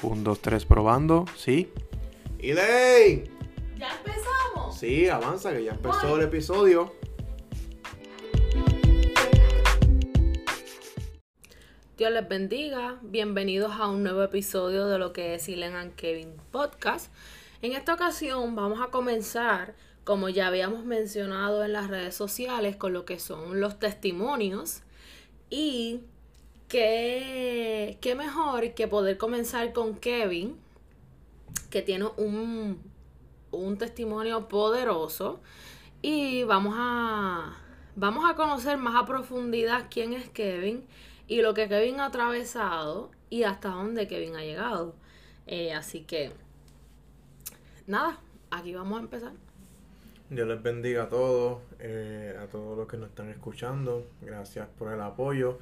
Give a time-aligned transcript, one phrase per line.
[0.00, 1.24] Un, dos, tres, probando.
[1.36, 1.72] Sí.
[2.38, 3.24] ¡Y ley!
[3.76, 4.78] ¿Ya empezamos?
[4.78, 6.94] Sí, avanza, que ya empezó el episodio.
[11.96, 13.00] Dios les bendiga.
[13.02, 17.12] Bienvenidos a un nuevo episodio de lo que es Silen and Kevin Podcast.
[17.60, 19.74] En esta ocasión vamos a comenzar,
[20.04, 24.82] como ya habíamos mencionado en las redes sociales, con lo que son los testimonios.
[25.50, 26.02] Y
[26.68, 30.56] qué, qué mejor que poder comenzar con Kevin,
[31.70, 32.80] que tiene un,
[33.50, 35.40] un testimonio poderoso.
[36.00, 37.56] Y vamos a,
[37.96, 40.84] vamos a conocer más a profundidad quién es Kevin
[41.26, 44.94] y lo que Kevin ha atravesado y hasta dónde Kevin ha llegado.
[45.46, 46.30] Eh, así que,
[47.86, 49.32] nada, aquí vamos a empezar.
[50.30, 54.06] Dios les bendiga a todos, eh, a todos los que nos están escuchando.
[54.20, 55.58] Gracias por el apoyo.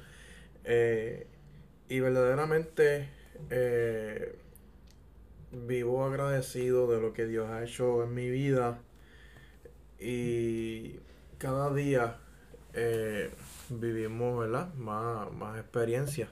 [0.69, 1.25] Eh,
[1.87, 3.07] y verdaderamente
[3.49, 4.35] eh,
[5.53, 8.81] vivo agradecido de lo que Dios ha hecho en mi vida.
[9.97, 10.99] Y
[11.37, 12.17] cada día
[12.73, 13.31] eh,
[13.69, 14.73] vivimos ¿verdad?
[14.73, 16.29] Más, más experiencias.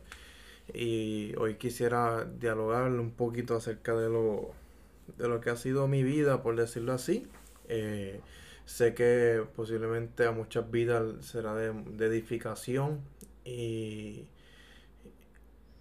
[0.74, 4.52] Y hoy quisiera dialogar un poquito acerca de lo,
[5.18, 7.26] de lo que ha sido mi vida, por decirlo así.
[8.66, 13.00] Sé que posiblemente a muchas vidas será de edificación
[13.46, 14.28] y,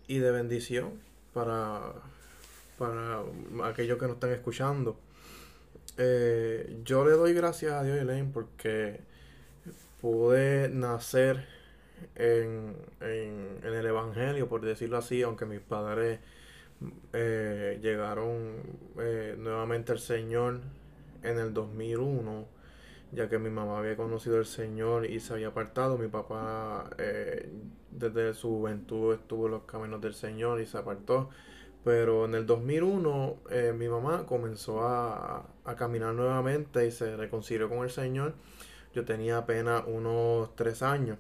[0.07, 1.01] y de bendición
[1.33, 1.95] para,
[2.79, 3.23] para
[3.65, 4.97] aquellos que nos están escuchando.
[5.97, 9.01] Eh, yo le doy gracias a Dios, Elaine, porque
[10.01, 11.47] pude nacer
[12.15, 16.21] en, en, en el Evangelio, por decirlo así, aunque mis padres
[17.13, 18.57] eh, llegaron
[18.99, 20.61] eh, nuevamente al Señor
[21.23, 22.54] en el 2001
[23.15, 25.97] ya que mi mamá había conocido al Señor y se había apartado.
[25.99, 27.49] Mi papá eh,
[27.91, 31.31] desde su juventud estuvo en los caminos del Señor y se apartó.
[31.85, 37.69] Pero en el 2001 eh, mi mamá comenzó a, a, caminar nuevamente y se reconcilió
[37.69, 38.35] con el Señor.
[38.95, 41.19] Yo tenía apenas unos tres años.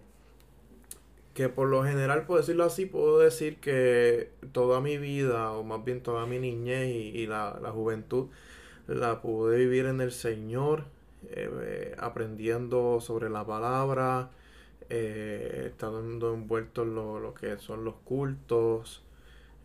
[1.34, 5.84] Que por lo general, por decirlo así, puedo decir que toda mi vida, o más
[5.84, 8.28] bien toda mi niñez y, y la, la juventud,
[8.86, 10.84] la pude vivir en el Señor
[11.30, 14.30] eh, aprendiendo sobre la palabra,
[14.90, 19.04] eh, estando envuelto en lo, lo, que son los cultos,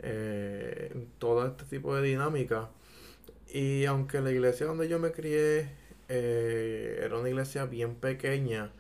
[0.02, 2.70] eh, todo este tipo de dinámica.
[3.50, 5.70] Y aunque la iglesia donde yo me crié
[6.10, 8.72] eh, era una iglesia bien pequeña,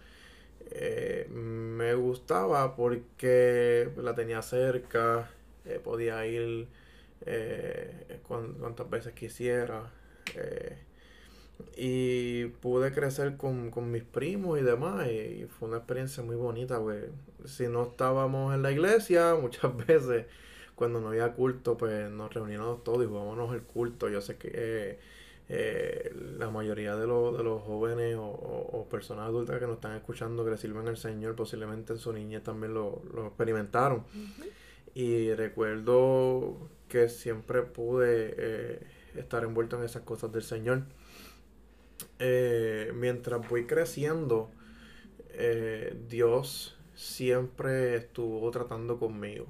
[0.71, 5.29] eh, me gustaba porque la tenía cerca,
[5.83, 6.67] podía ir
[8.27, 9.91] cuantas veces quisiera.
[11.75, 15.07] Y pude crecer con, con, mis primos y demás.
[15.07, 17.05] Y fue una experiencia muy bonita, pues.
[17.45, 20.25] Si no estábamos en la iglesia, muchas veces,
[20.75, 24.09] cuando no había culto, pues nos reuníamos todos y jugábamos el culto.
[24.09, 24.99] Yo sé que eh,
[25.49, 29.95] eh, la mayoría de, lo, de los jóvenes o, o, personas adultas que nos están
[29.95, 33.99] escuchando que le sirven al Señor, posiblemente en su niñez también lo, lo experimentaron.
[33.99, 34.49] Uh -huh.
[34.93, 38.79] Y recuerdo que siempre pude eh,
[39.15, 40.83] estar envuelto en esas cosas del Señor
[42.19, 44.51] eh, mientras voy creciendo,
[45.31, 49.47] eh, Dios siempre estuvo tratando conmigo.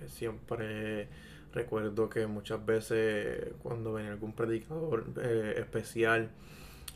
[0.00, 1.08] Eh, siempre
[1.52, 5.06] recuerdo que muchas veces cuando venía algún predicador
[5.56, 6.30] especial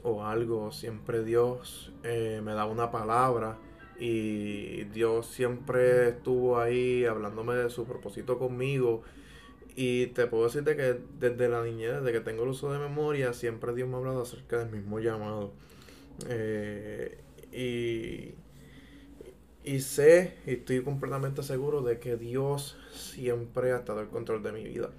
[0.05, 3.59] o algo, siempre Dios me daba una palabra
[3.99, 9.03] y Dios siempre estuvo ahí hablándome de su propósito conmigo
[9.77, 13.33] y te puedo decirte que desde la niñez, desde que tengo el uso de memoria,
[13.33, 15.53] siempre Dios me ha hablado acerca del mismo llamado.
[16.29, 17.19] Eh,
[17.53, 18.35] y,
[19.65, 24.53] y sé y estoy completamente seguro de que Dios siempre ha estado al control de
[24.53, 24.91] mi vida.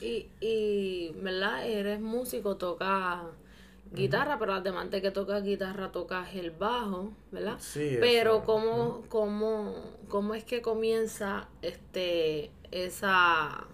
[0.00, 1.68] Y, y ¿verdad?
[1.68, 3.22] Eres músico, tocas
[3.92, 4.40] guitarra, uh -huh.
[4.40, 7.56] pero además de que tocas guitarra, tocas el bajo, ¿verdad?
[7.58, 7.96] Sí.
[8.00, 8.44] Pero eso.
[8.44, 9.08] ¿cómo, Uh -huh.
[9.08, 9.74] cómo,
[10.08, 13.66] ¿cómo es que comienza este esa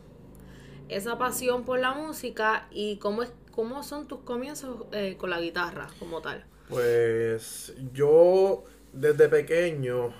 [0.88, 5.40] esa pasión por la música y cómo es cómo son tus comienzos eh, con la
[5.40, 6.44] guitarra como tal.
[6.68, 10.12] Pues yo desde pequeño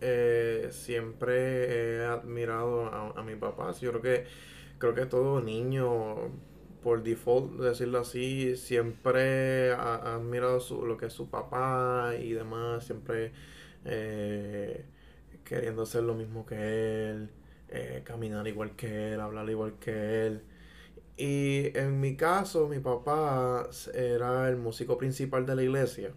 [0.00, 3.72] eh, siempre he admirado a, a, mi papá.
[3.80, 4.26] Yo creo que
[4.78, 6.30] creo que todo niño
[6.82, 12.84] por default decirlo así siempre ha, admirado su, lo que es su papá y demás
[12.86, 13.32] siempre
[13.84, 14.84] eh,
[15.44, 17.30] queriendo ser lo mismo que él
[17.70, 20.42] eh, caminar igual que él, hablar igual que él.
[21.16, 26.12] Y en mi caso, mi papá era el músico principal de la iglesia.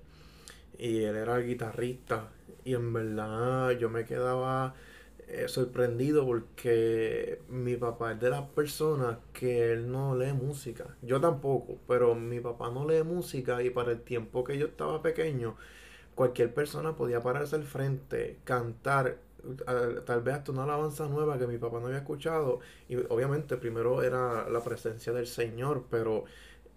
[0.77, 2.29] Y él era el guitarrista.
[2.63, 4.75] Y en verdad yo me quedaba
[5.33, 10.97] eh, sorprendido porque mi papá es de las personas que él no lee música.
[11.01, 15.01] Yo tampoco, pero mi papá no lee música y para el tiempo que yo estaba
[15.01, 15.55] pequeño,
[16.15, 19.19] cualquier persona podía pararse al frente, cantar,
[20.05, 22.59] tal vez hasta una alabanza nueva que mi papá no había escuchado.
[22.87, 26.25] Y obviamente primero era la presencia del Señor, pero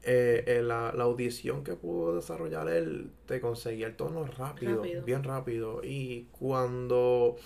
[0.03, 5.81] eh, la, audición que pudo desarrollar él te conseguía el tono rápido, bien rápido.
[5.83, 7.37] Y cuando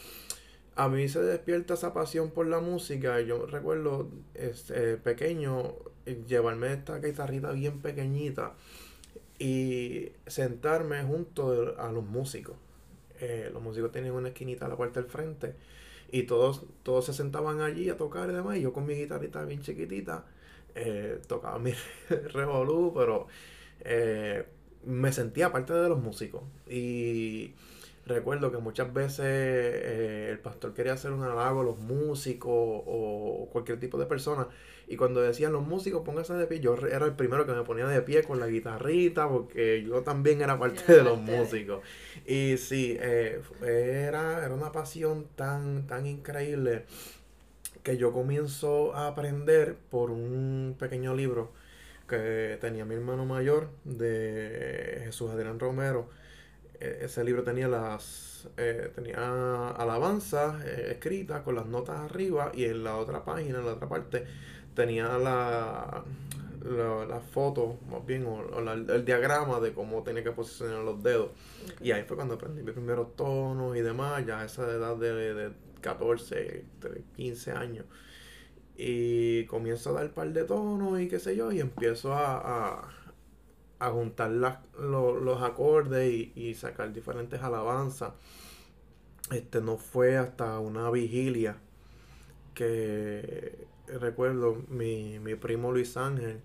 [0.78, 3.20] a mí se despierta esa pasión por la música.
[3.20, 5.74] Yo recuerdo este, pequeño
[6.26, 8.54] llevarme esta guitarrita bien pequeñita
[9.38, 12.56] y sentarme junto a los músicos.
[13.20, 15.54] Eh, los músicos tenían una esquinita a la parte del frente
[16.10, 18.56] y todos, todos se sentaban allí a tocar y demás.
[18.56, 20.24] Y yo con mi guitarrita bien chiquitita
[20.74, 21.72] eh, tocaba mi
[22.32, 23.26] revolú, pero
[23.80, 24.46] eh,
[24.84, 26.42] me sentía parte de los músicos.
[26.68, 27.54] Y
[28.08, 33.48] recuerdo que muchas veces eh, el pastor quería hacer un halago a los músicos o
[33.52, 34.48] cualquier tipo de persona.
[34.86, 37.86] Y cuando decían los músicos, pónganse de pie, yo era el primero que me ponía
[37.86, 41.82] de pie con la guitarrita porque yo también era parte de los músicos.
[42.26, 46.84] Y sí, eh, era, era una pasión tan, tan increíble
[47.82, 51.52] que yo comienzo a aprender por un pequeño libro
[52.08, 56.08] que tenía mi hermano mayor de Jesús Adrián Romero
[56.80, 62.84] ese libro tenía las eh, tenía alabanzas eh, escritas con las notas arriba y en
[62.84, 64.24] la otra página, en la otra parte,
[64.74, 66.04] tenía la,
[66.62, 71.30] la, foto, más bien, o, el diagrama de cómo tenía que posicionar los dedos.
[71.80, 75.34] Y ahí fue cuando aprendí mis primeros tonos y demás, ya a esa edad de,
[75.34, 76.64] de 14,
[77.16, 77.86] 15 años.
[78.76, 82.78] Y comienzo a dar un par de tonos y qué sé yo, y empiezo a
[82.78, 82.97] a
[83.86, 88.12] juntar los acordes y, sacar diferentes alabanzas.
[89.30, 91.58] Este no fue hasta una vigilia
[92.54, 96.40] que recuerdo mi, primo Luis Ángel,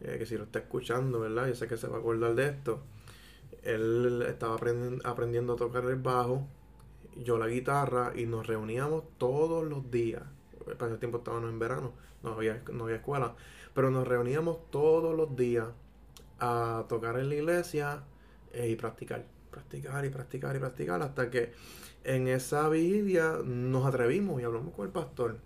[0.00, 1.48] eh, que si lo está escuchando, ¿verdad?
[1.48, 2.82] Yo sé que se va a acordar de esto.
[3.62, 4.54] Él estaba
[5.04, 6.46] aprendiendo, a tocar el bajo,
[7.16, 10.22] yo la guitarra y nos reuníamos todos los días.
[10.78, 11.92] Para ese tiempo estábamos en verano,
[12.22, 13.34] no había, no había escuela,
[13.74, 15.66] pero nos reuníamos todos los días
[16.40, 18.02] a tocar en la iglesia
[18.52, 21.52] eh, y practicar, practicar y practicar y practicar hasta que
[22.04, 25.38] en esa vigilia nos atrevimos y hablamos con el pastor.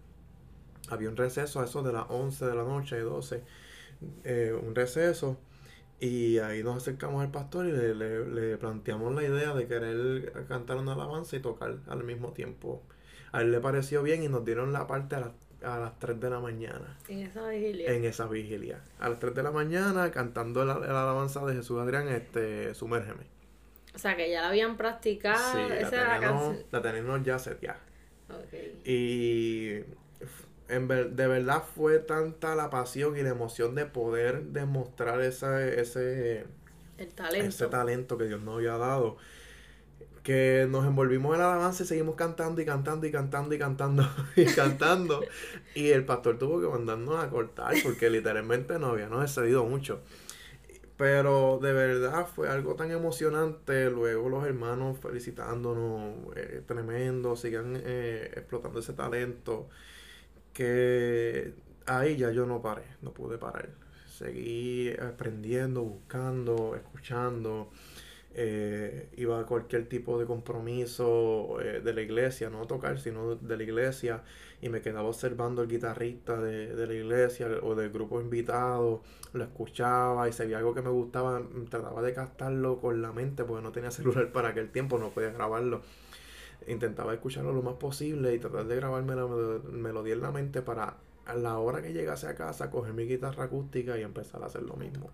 [0.88, 3.42] Había un receso a eso de las 11 de la noche, 12,
[4.24, 5.38] eh, un receso.
[6.00, 10.76] Y ahí nos acercamos al pastor y le, le, planteamos la idea de querer cantar
[10.76, 12.82] una alabanza y tocar al mismo tiempo.
[13.32, 15.32] A él le pareció bien y nos dieron la parte a las
[15.64, 16.98] a las 3 de la mañana.
[17.08, 17.92] En esa vigilia.
[17.92, 18.80] En esa vigilia.
[18.98, 23.34] A las 3 de la mañana cantando la, la alabanza de Jesús Adrián, este, Sumérgeme.
[23.94, 25.68] O sea, que ya la habían practicado.
[25.72, 27.78] esa la, tenemos, ya seteada.
[28.46, 28.80] Okay.
[28.84, 29.84] Y
[30.68, 36.46] en de verdad fue tanta la pasión y la emoción de poder demostrar ese, ese,
[36.98, 37.48] El talento.
[37.48, 39.16] ese talento que Dios nos había dado
[40.24, 44.08] que nos envolvimos en el alabanza y seguimos cantando y cantando y cantando y cantando
[44.36, 45.20] y cantando.
[45.74, 50.00] y el pastor tuvo que mandarnos a cortar porque literalmente no habíamos excedido mucho.
[50.96, 53.90] Pero de verdad fue algo tan emocionante.
[53.90, 59.68] Luego los hermanos felicitándonos, eh, tremendo, sigan eh, explotando ese talento.
[60.54, 61.52] Que
[61.86, 63.70] ahí ya yo no paré, no pude parar.
[64.08, 67.70] Seguí aprendiendo, buscando, escuchando
[68.34, 73.56] eh, iba a cualquier tipo de compromiso eh, de la iglesia, no tocar, sino de
[73.56, 74.22] la iglesia,
[74.60, 79.44] y me quedaba observando el guitarrista de, de la iglesia o del grupo invitado, lo
[79.44, 83.62] escuchaba y si había algo que me gustaba, trataba de captarlo con la mente, porque
[83.62, 85.82] no tenía celular para aquel tiempo, no podía grabarlo.
[86.66, 89.26] Intentaba escucharlo lo más posible y tratar de grabarme la
[89.70, 93.44] melodía en la mente para a la hora que llegase a casa coger mi guitarra
[93.44, 95.10] acústica y empezar a hacer lo mismo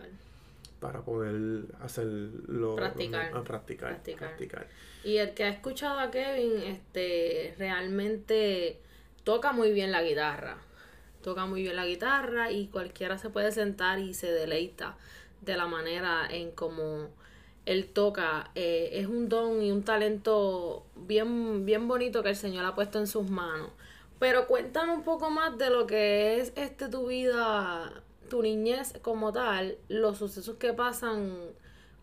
[0.81, 4.67] para poder hacerlo practicar, a practicar, practicar,
[5.05, 8.81] Y el que ha escuchado a Kevin, este, realmente
[9.23, 10.57] toca muy bien la guitarra.
[11.23, 14.97] Toca muy bien la guitarra y cualquiera se puede sentar y se deleita
[15.43, 17.11] de la manera en como
[17.67, 18.51] él toca.
[18.55, 22.99] Eh, es un don y un talento bien, bien bonito que el Señor ha puesto
[22.99, 23.71] en sus manos.
[24.19, 29.35] Pero cuéntame un poco más de lo que es este tu vida tu niñez como
[29.35, 31.37] tal, los sucesos que pasan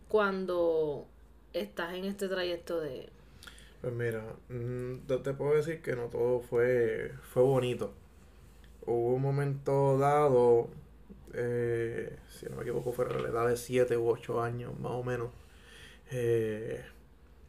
[0.06, 1.08] cuando
[1.52, 3.08] estás en este trayecto de...
[3.80, 7.92] Pues mira, mm, te puedo decir que no todo fue, fue bonito.
[8.86, 10.68] Hubo un momento dado,
[11.34, 15.02] eh, si no me equivoco, fue la edad de 7 u 8 años, más o
[15.02, 15.30] menos.
[16.10, 16.84] Eh,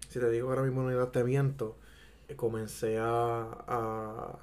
[0.09, 1.75] si te digo ahora mismo edad te miento,
[2.35, 4.39] comencé a, a,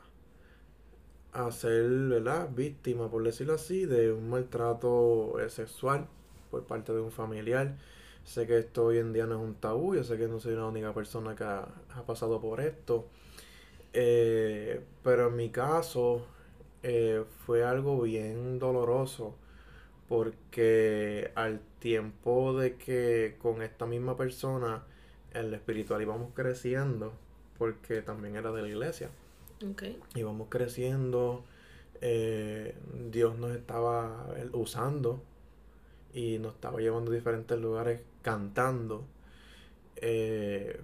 [1.37, 2.49] a ser, ¿verdad?
[2.55, 6.07] Víctima, por decirlo así, de un maltrato eh, sexual
[6.51, 7.77] por parte de un familiar.
[8.25, 10.55] Sé que esto hoy en día no es un tabú, yo sé que no soy
[10.57, 11.69] la única persona que ha,
[12.07, 13.07] pasado por esto.
[13.93, 16.27] Eh, pero en mi caso
[16.83, 19.35] eh, fue algo bien doloroso
[20.09, 24.85] porque al tiempo de que con esta misma persona
[25.35, 27.13] en la espiritual íbamos creciendo,
[27.59, 29.11] porque también era de la iglesia,
[29.65, 29.99] Okay.
[30.15, 31.43] íbamos creciendo,
[32.03, 32.77] eh,
[33.11, 35.23] Dios nos estaba usando
[36.13, 39.05] y nos estaba llevando a diferentes lugares cantando.
[39.97, 40.81] Eh,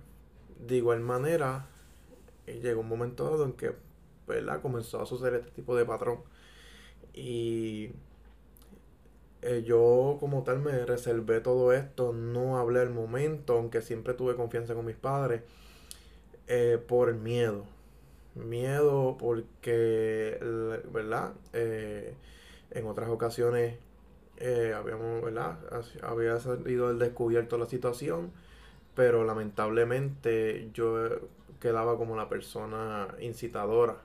[0.66, 1.66] de igual manera,
[2.46, 3.72] llegó un momento dado en que
[4.26, 4.62] ¿verdad?
[4.62, 6.20] comenzó a suceder este tipo de patrón.
[7.12, 7.90] Y
[9.42, 14.34] eh, yo como tal me reservé todo esto, no hablé al momento, aunque siempre tuve
[14.34, 15.42] confianza con mis padres,
[16.86, 17.64] por miedo.
[18.34, 20.38] Miedo porque,
[20.92, 21.34] ¿verdad?
[21.52, 22.14] Eh,
[22.70, 23.76] en otras ocasiones
[24.38, 25.58] eh, habíamos, ¿verdad?
[26.02, 28.32] Había salido al descubierto la situación,
[28.96, 31.08] pero lamentablemente yo
[31.60, 33.98] quedaba como la persona incitadora.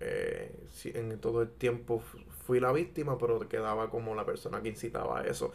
[0.00, 0.52] Eh,
[0.94, 5.20] en todo el tiempo fu- fui la víctima, pero quedaba como la persona que incitaba
[5.20, 5.52] a eso.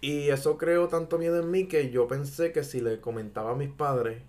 [0.00, 3.54] Y eso creó tanto miedo en mí que yo pensé que si le comentaba a
[3.56, 4.22] mis padres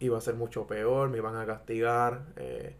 [0.00, 2.76] iba a ser mucho peor, me iban a castigar, eh,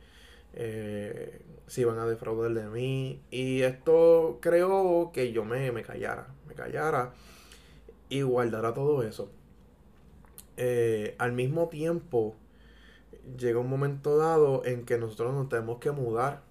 [0.55, 3.23] eh, se iban a defraudar de mí.
[3.31, 7.13] Y esto creó que yo me, me callara, me callara
[8.09, 9.31] y guardara todo eso.
[10.57, 12.37] Eh, al mismo tiempo,
[13.39, 16.43] llega un momento dado en que nosotros nos tenemos que mudar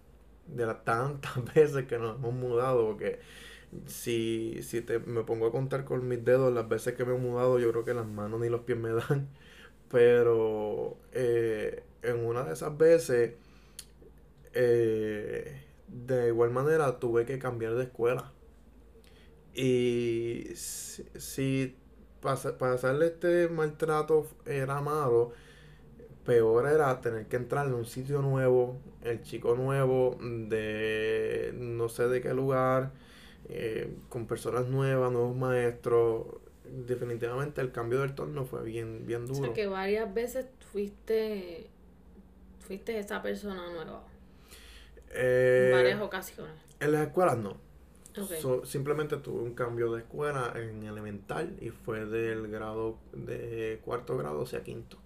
[0.47, 3.19] de las tantas veces que nos hemos mudado, porque
[3.87, 7.17] si, si te, me pongo a contar con mis dedos las veces que me he
[7.17, 9.29] mudado, yo creo que las manos ni los pies me dan.
[9.91, 13.33] Pero eh, en una de esas veces,
[14.53, 18.31] eh, de igual manera, tuve que cambiar de escuela.
[19.53, 21.75] Y si, si
[22.21, 25.31] pasa- pasarle este maltrato era malo,
[26.25, 32.07] peor era tener que entrar en un sitio nuevo, el chico nuevo, de no sé
[32.07, 32.91] de qué lugar,
[33.49, 36.25] eh, con personas nuevas, nuevos maestros.
[36.87, 39.45] Definitivamente el cambio del torno fue bien, bien O duro.
[39.45, 41.67] sea que varias veces fuiste,
[42.59, 44.03] fuiste esa persona nueva.
[45.11, 46.53] Eh, En varias ocasiones.
[46.79, 47.57] en las escuelas no.
[48.41, 54.17] So- simplemente tuve un cambio de escuela en elemental y fue del grado de cuarto
[54.17, 54.97] grado hacia quinto.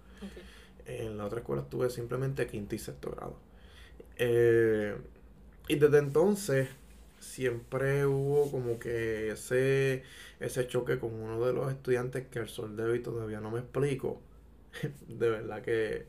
[0.86, 3.36] En la otra escuela estuve simplemente quinto y sexto grado.
[4.16, 4.96] Eh,
[5.68, 6.68] y desde entonces
[7.20, 10.02] siempre hubo como que ese,
[10.44, 13.60] ese choque con uno de los estudiantes que al sol de hoy todavía no me
[13.60, 14.20] explico.
[15.08, 16.06] De verdad que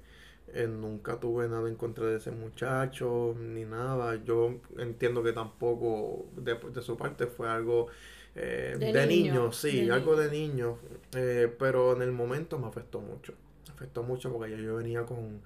[0.49, 4.23] eh, nunca tuve nada en contra de ese muchacho ni nada.
[4.23, 7.87] Yo entiendo que tampoco de, de su parte fue algo
[8.35, 10.17] eh, De de, niño, niño, sí, de algo niño.
[10.17, 10.79] de niño.
[11.15, 13.33] eh, pero en el momento me afectó mucho.
[13.67, 15.41] Me afectó mucho porque ya yo venía con,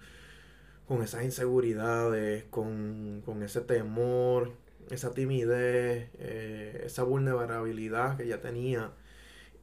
[0.88, 4.51] con esas inseguridades, con, con ese temor,
[4.89, 8.91] esa timidez, eh, esa vulnerabilidad que ya tenía.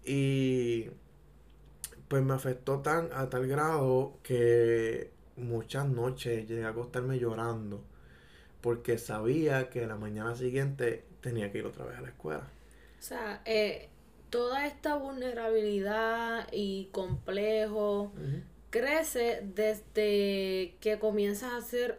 [0.04, 0.90] Y
[2.08, 7.82] pues me afectó tan a tal grado que muchas noches llegué a acostarme llorando
[8.60, 12.48] porque sabía que la mañana siguiente tenía que ir otra vez a la escuela.
[12.98, 13.90] O sea, eh,
[14.30, 18.12] toda esta vulnerabilidad y complejo
[18.70, 21.98] crece desde que comienzas a ser,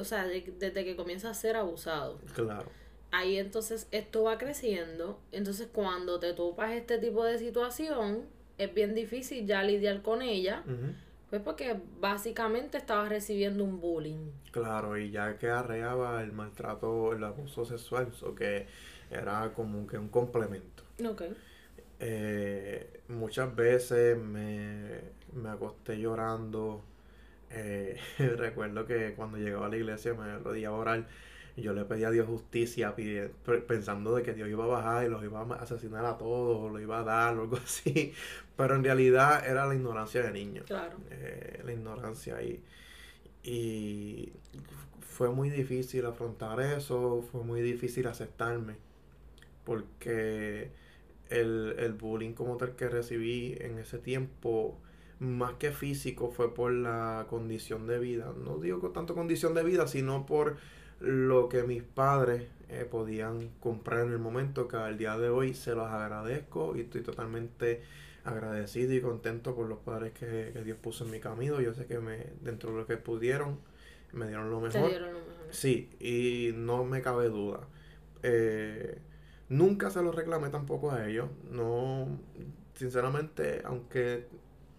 [0.00, 2.18] o sea, de- desde que comienzas a ser abusado.
[2.34, 2.70] Claro.
[3.10, 5.18] Ahí entonces esto va creciendo.
[5.32, 8.24] Entonces cuando te topas este tipo de situación,
[8.58, 10.62] es bien difícil ya lidiar con ella.
[11.30, 14.30] Pues porque básicamente estabas recibiendo un bullying.
[14.50, 18.66] Claro, y ya que arreaba el maltrato, el abuso sexual, o que
[19.10, 20.82] era como que un complemento.
[21.06, 21.22] Ok.
[22.00, 25.00] Eh, muchas veces me,
[25.32, 26.82] me acosté llorando.
[27.52, 27.98] Eh,
[28.38, 31.08] recuerdo que cuando llegaba a la iglesia me arrodillaba a orar
[31.56, 32.94] y yo le pedía a Dios justicia
[33.68, 36.70] pensando de que Dios iba a bajar y los iba a asesinar a todos o
[36.70, 38.14] lo iba a dar o algo así.
[38.56, 40.62] Pero en realidad era la ignorancia de niño.
[40.66, 40.96] Claro.
[41.10, 42.62] eh, la ignorancia y,
[43.44, 44.32] y
[45.00, 48.76] fue muy difícil afrontar eso, fue muy difícil aceptarme
[49.64, 50.70] porque
[51.30, 54.80] el, el bullying como tal que recibí en ese tiempo,
[55.22, 58.32] más que físico, fue por la condición de vida.
[58.44, 60.56] No digo tanto condición de vida, sino por
[61.00, 65.54] lo que mis padres eh, podían comprar en el momento, que al día de hoy
[65.54, 67.82] se los agradezco y estoy totalmente
[68.24, 71.60] agradecido y contento por los padres que, que Dios puso en mi camino.
[71.60, 73.58] Yo sé que me, dentro de lo que pudieron,
[74.12, 74.88] me dieron lo mejor.
[74.90, 75.32] Dieron lo mejor.
[75.50, 77.60] Sí, y no me cabe duda.
[78.24, 78.98] Eh,
[79.48, 81.28] nunca se lo reclamé tampoco a ellos.
[81.50, 82.08] No,
[82.74, 84.26] sinceramente, aunque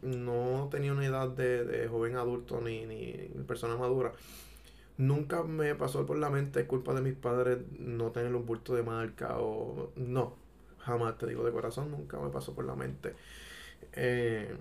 [0.03, 4.13] no tenía una edad de, de joven adulto ni, ni persona madura,
[4.97, 8.83] nunca me pasó por la mente culpa de mis padres no tener un bulto de
[8.83, 10.35] marca o no,
[10.79, 13.15] jamás te digo de corazón, nunca me pasó por la mente
[13.93, 14.55] eh,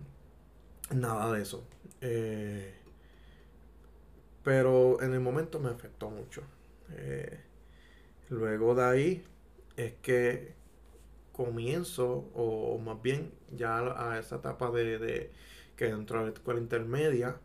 [0.95, 1.65] nada de eso.
[2.01, 2.75] Eh,
[4.43, 6.43] pero en el momento me afectó mucho.
[6.91, 7.41] Eh,
[8.29, 9.25] luego de ahí
[9.77, 10.55] es que
[11.45, 15.31] comienzo, o, más bien ya a esa etapa de, de
[15.77, 17.37] que dentro de la escuela intermedia,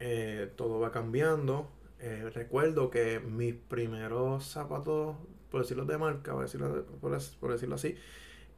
[0.00, 1.68] eh, todo va cambiando.
[2.00, 5.16] Eh, recuerdo que mis primeros zapatos,
[5.50, 7.96] por decirlo de marca, por decirlo, por, decirlo así,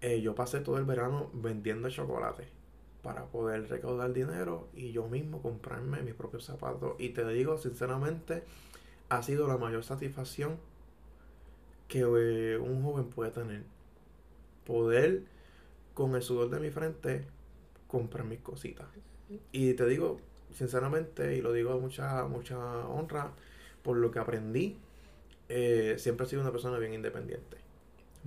[0.00, 2.48] eh, yo pasé todo el verano vendiendo chocolate
[3.02, 6.96] para poder recaudar dinero y yo mismo comprarme mis propios zapatos.
[6.98, 8.42] Y te digo sinceramente,
[9.08, 10.58] ha sido la mayor satisfacción
[11.86, 13.62] que un joven puede tener.
[14.66, 15.23] Poder
[15.94, 17.25] con el sudor de mi frente
[17.87, 18.87] comprar mis cositas.
[19.52, 20.18] Y te digo
[20.52, 22.58] sinceramente, y lo digo a mucha, mucha
[22.88, 23.32] honra,
[23.82, 24.76] por lo que aprendí,
[25.49, 27.56] eh, siempre he sido una persona bien independiente.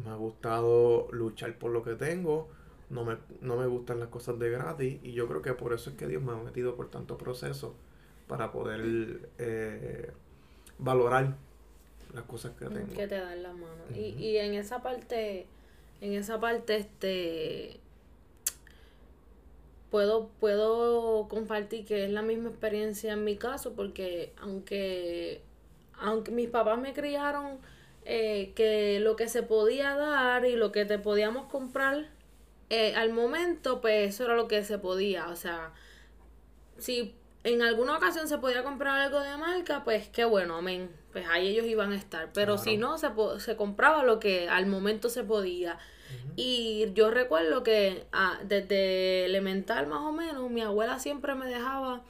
[0.04, 2.50] Me ha gustado luchar por lo que tengo
[2.90, 5.92] no me, no me gustan las cosas de gratis y yo creo que por eso
[5.92, 7.76] es que Dios me ha metido por tanto proceso
[8.28, 10.12] para poder eh,
[10.78, 11.36] valorar
[12.14, 12.94] las cosas que tengo.
[12.94, 13.84] Que te dan la mano.
[13.96, 15.46] y, y en esa parte,
[16.02, 17.80] en esa parte, este
[19.90, 25.42] puedo, puedo compartir que es la misma experiencia en mi caso, porque aunque,
[25.98, 27.60] aunque mis papás me criaron
[28.06, 32.10] eh, que lo que se podía dar y lo que te podíamos comprar
[32.70, 35.28] eh, al momento, pues eso era lo que se podía.
[35.30, 35.74] O sea,
[36.78, 40.90] si en alguna ocasión se podía comprar algo de marca, pues qué bueno, amén.
[41.12, 42.30] Pues ahí ellos iban a estar.
[42.34, 45.80] Pero si no, se, se compraba lo que al momento se podía.
[46.36, 52.04] Y yo recuerdo que ah, desde elemental más o menos, mi abuela siempre me dejaba,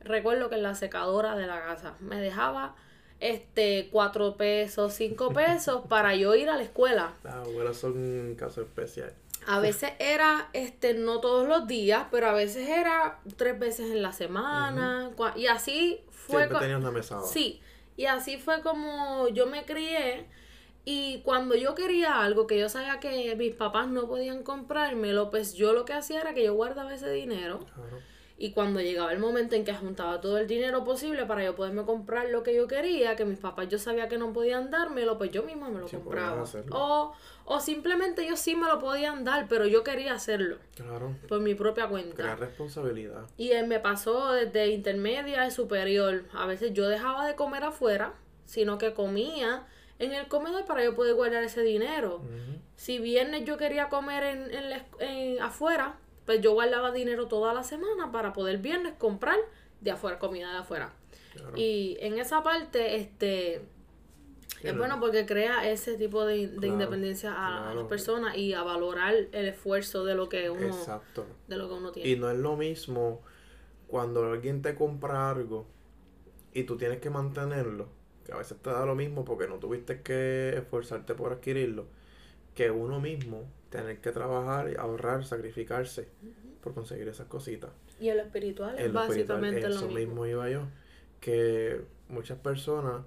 [0.00, 2.74] recuerdo que en la secadora de la casa, me dejaba
[3.20, 7.14] este cuatro pesos, cinco pesos para yo ir a la escuela.
[7.22, 9.14] Las abuelas son un caso especial.
[9.46, 14.02] A veces era, este, no todos los días, pero a veces era tres veces en
[14.02, 15.10] la semana.
[15.36, 16.42] Y así fue.
[16.42, 17.22] Siempre tenías una mesada.
[17.22, 17.60] Sí.
[17.96, 20.26] Y así fue como yo me crié.
[20.84, 25.54] Y cuando yo quería algo que yo sabía que mis papás no podían comprármelo, pues
[25.54, 27.60] yo lo que hacía era que yo guardaba ese dinero.
[27.74, 27.98] Claro.
[28.38, 31.84] Y cuando llegaba el momento en que juntaba todo el dinero posible para yo poderme
[31.86, 35.30] comprar lo que yo quería, que mis papás yo sabía que no podían dármelo, pues
[35.30, 36.44] yo misma me lo Sí, compraba.
[36.70, 37.14] O,
[37.46, 41.16] o simplemente ellos sí me lo podían dar, pero yo quería hacerlo Claro.
[41.28, 42.14] por mi propia cuenta.
[42.14, 43.22] Crear responsabilidad.
[43.38, 46.24] Y él me pasó desde intermedia a superior.
[46.34, 48.12] A veces yo dejaba de comer afuera,
[48.44, 49.66] sino que comía
[49.98, 52.20] en el comedor para yo poder guardar ese dinero.
[52.74, 55.94] Si viernes yo quería comer en, en en- afuera,
[56.26, 59.38] pues yo guardaba dinero toda la semana para poder viernes comprar
[59.80, 60.92] de afuera, comida de afuera.
[61.34, 61.52] Claro.
[61.56, 63.62] Y en esa parte, este,
[64.62, 64.78] es no.
[64.78, 68.62] bueno porque crea ese tipo de, de Claro, independencia a, a las personas y a
[68.62, 71.26] valorar el esfuerzo de lo que uno, Exacto.
[71.46, 72.08] de lo que uno tiene.
[72.10, 73.22] Y no es lo mismo
[73.86, 75.66] cuando alguien te compra algo
[76.52, 77.88] y tú tienes que mantenerlo,
[78.24, 81.86] que a veces te da lo mismo porque no tuviste que esforzarte por adquirirlo,
[82.54, 83.44] que uno mismo
[83.76, 86.08] tener que trabajar, ahorrar, sacrificarse
[86.62, 87.70] por conseguir esas cositas.
[88.00, 90.26] Y en lo espiritual es espiritual, básicamente eso lo mismo.
[90.26, 90.62] iba yo,
[91.20, 93.02] que muchas personas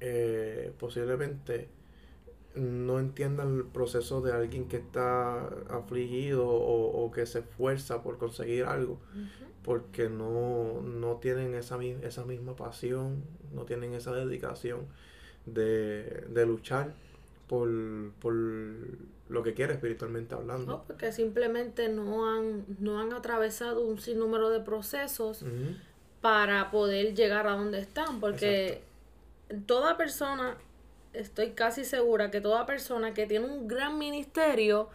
[0.00, 1.68] eh, posiblemente
[2.54, 8.18] no entiendan el proceso de alguien que está afligido o, o que se esfuerza por
[8.18, 8.98] conseguir algo
[9.62, 14.86] porque no, no tienen esa, esa misma pasión, no tienen esa dedicación
[15.46, 16.94] de, de luchar
[17.46, 17.70] por,
[18.20, 18.34] por
[19.32, 20.72] lo que quiere espiritualmente hablando.
[20.72, 25.44] No, porque simplemente no han, no han atravesado un sinnúmero de procesos
[26.20, 28.20] para poder llegar a donde están.
[28.20, 28.82] Porque
[29.66, 30.56] toda persona,
[31.14, 34.90] estoy casi segura que toda persona que tiene un gran ministerio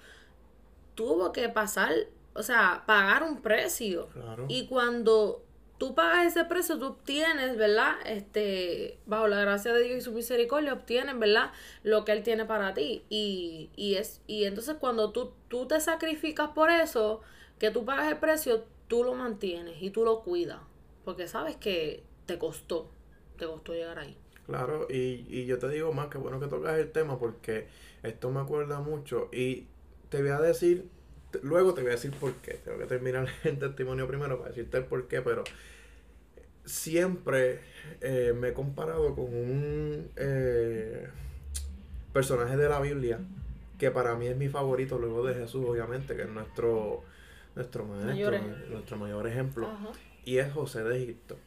[0.94, 1.94] tuvo que pasar,
[2.34, 4.08] o sea, pagar un precio.
[4.14, 4.46] Claro.
[4.48, 5.42] Y cuando
[5.78, 7.96] tú pagas ese precio, tú obtienes, ¿verdad?
[8.06, 11.52] Este, bajo la gracia de Dios y su misericordia, obtienes, ¿verdad?
[11.84, 13.04] Lo que Él tiene para ti.
[13.10, 17.22] Y, y es, y entonces cuando tú, tú te sacrificas por eso,
[17.60, 20.60] que tú pagas el precio, tú lo mantienes y tú lo cuidas.
[21.06, 22.90] Porque sabes que te costó,
[23.38, 24.18] te costó llegar ahí.
[24.46, 27.68] Claro, y, y yo te digo más que bueno que tocas el tema porque
[28.02, 29.68] esto me acuerda mucho y
[30.10, 30.90] te voy a decir
[31.42, 32.56] luego te voy a decir por qué.
[32.56, 35.44] Tengo que terminar el testimonio primero para decirte el por qué, pero
[36.66, 37.62] siempre
[38.02, 41.08] eh, me he comparado con un eh,
[42.14, 43.20] personaje de la Biblia
[43.78, 47.04] que para mí es mi favorito luego de Jesús, obviamente, que es nuestro,
[47.56, 48.40] nuestro maestro,
[48.72, 49.70] nuestro mayor ejemplo,
[50.26, 51.38] y es José de Egipto.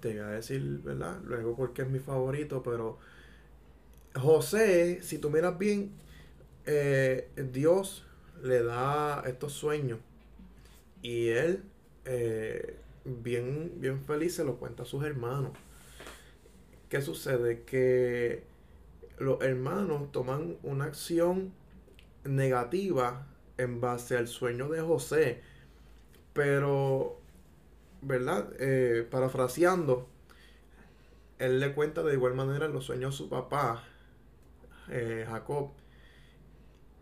[0.00, 1.18] Te voy a decir, ¿verdad?
[1.24, 2.98] Luego porque es mi favorito, pero
[4.14, 5.90] José, si tú miras bien,
[6.64, 8.06] eh, Dios
[8.42, 9.98] le da estos sueños
[11.02, 11.62] y él
[12.04, 15.52] eh, bien, bien feliz se lo cuenta a sus hermanos.
[16.88, 17.62] ¿Qué sucede?
[17.62, 18.44] Que
[19.18, 21.52] los hermanos toman una acción
[22.24, 23.26] negativa
[23.58, 25.42] en base al sueño de José,
[26.32, 27.20] pero,
[28.02, 28.50] ¿verdad?
[28.58, 30.08] Eh, parafraseando,
[31.38, 33.84] él le cuenta de igual manera los sueños a su papá,
[34.88, 35.70] eh, Jacob.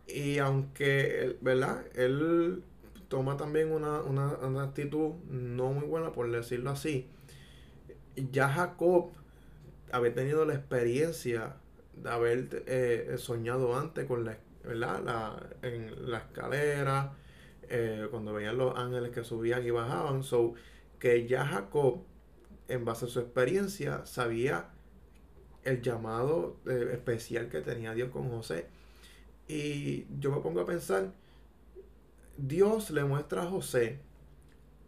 [0.09, 1.85] Y aunque, ¿verdad?
[1.95, 2.65] Él
[3.09, 7.09] toma también una, una, actitud no muy buena, por decirlo así.
[8.17, 9.13] Ya Jacob
[9.93, 11.57] había tenido la experiencia
[11.95, 15.03] de haber eh, soñado antes con la, ¿verdad?
[15.05, 17.13] La, en la escalera,
[17.69, 20.23] eh, cuando veían los ángeles que subían y bajaban.
[20.23, 20.55] So,
[20.99, 22.03] que ya Jacob,
[22.69, 24.71] en base a su experiencia, sabía
[25.65, 28.67] el llamado eh, especial que tenía Dios con José.
[29.49, 31.11] Y yo me pongo a pensar,
[32.37, 33.99] Dios le muestra a José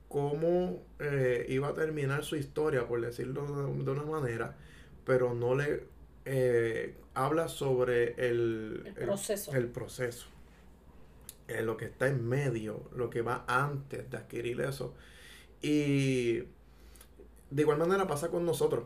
[0.08, 4.56] cómo eh, iba a terminar su historia, por decirlo de, una manera,
[5.04, 5.84] pero no le
[6.24, 9.52] eh, habla sobre el, proceso.
[9.52, 10.26] El, proceso.
[11.48, 14.94] Eh, lo que está en medio, lo que va antes de adquirir eso.
[15.62, 16.40] Y
[17.50, 18.84] de igual manera pasa con nosotros,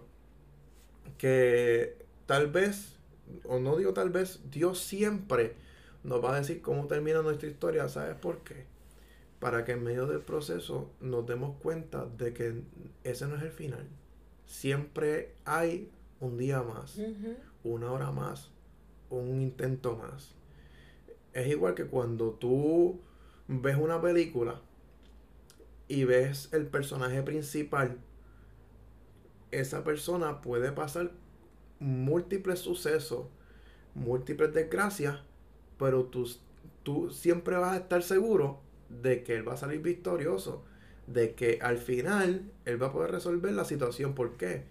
[1.18, 2.96] que tal vez,
[3.44, 5.54] o no digo tal vez, Dios siempre
[6.04, 7.88] nos va a decir cómo termina nuestra historia.
[7.88, 8.66] ¿Sabes por qué?
[9.40, 12.62] Para que en medio del proceso nos demos cuenta de que
[13.02, 13.86] ese no es el final.
[14.46, 15.90] Siempre hay
[16.20, 16.98] un día más,
[17.64, 18.50] una hora más,
[19.10, 20.34] un intento más.
[21.32, 23.00] Es igual que cuando tú
[23.48, 24.60] ves una película
[25.88, 27.98] y ves el personaje principal,
[29.50, 31.12] esa persona puede pasar
[31.78, 33.26] múltiples sucesos,
[33.94, 35.20] múltiples desgracias,
[35.78, 36.28] pero tú,
[36.82, 40.64] tú siempre vas a estar seguro de que él va a salir victorioso,
[41.06, 44.14] de que al final él va a poder resolver la situación.
[44.14, 44.64] ¿Por qué?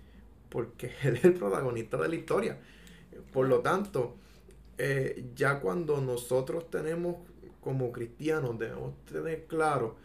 [0.49, 2.59] Porque él es el protagonista de la historia.
[3.31, 4.15] Por lo tanto,
[4.77, 7.17] eh, ya cuando nosotros tenemos
[7.61, 9.95] como cristianos, debemos tener claro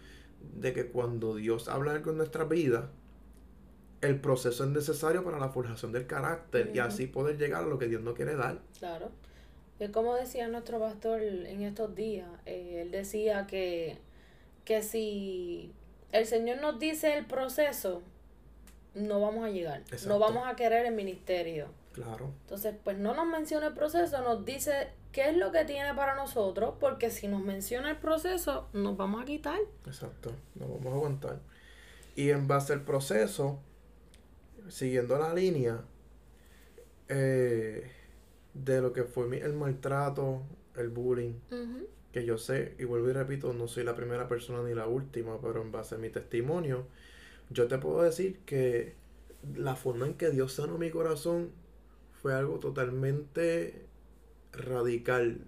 [0.41, 2.91] de que cuando Dios habla con nuestra vida,
[4.01, 7.79] el proceso es necesario para la forjación del carácter y así poder llegar a lo
[7.79, 8.61] que Dios nos quiere dar.
[8.79, 9.11] Claro.
[9.79, 13.99] Es como decía nuestro pastor en estos días, eh, él decía que,
[14.65, 15.73] que si
[16.13, 18.03] el Señor nos dice el proceso,
[18.95, 21.69] no vamos a llegar, no vamos a querer el ministerio.
[21.93, 22.33] Claro.
[22.43, 26.15] Entonces, pues no nos menciona el proceso, nos dice qué es lo que tiene para
[26.15, 29.59] nosotros, porque si nos menciona el proceso, nos vamos a quitar.
[29.87, 31.41] Exacto, nos vamos a aguantar.
[32.17, 33.61] Y en base al proceso,
[34.69, 35.83] siguiendo la línea,
[37.09, 37.91] eh,
[38.55, 40.43] de lo que fue el maltrato,
[40.77, 41.35] el bullying,
[42.13, 45.41] que yo sé, y vuelvo y repito, no soy la primera persona ni la última,
[45.41, 46.87] pero en base a mi testimonio,
[47.51, 48.95] yo te puedo decir que
[49.57, 51.51] la forma en que Dios sanó mi corazón
[52.23, 53.87] fue algo totalmente
[54.53, 55.41] radical,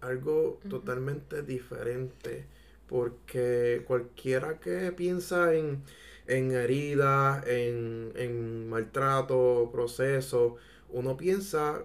[0.00, 2.46] algo totalmente diferente,
[2.88, 5.82] porque cualquiera que piensa en,
[6.26, 10.56] en heridas, en, en maltrato, proceso,
[10.90, 11.84] uno piensa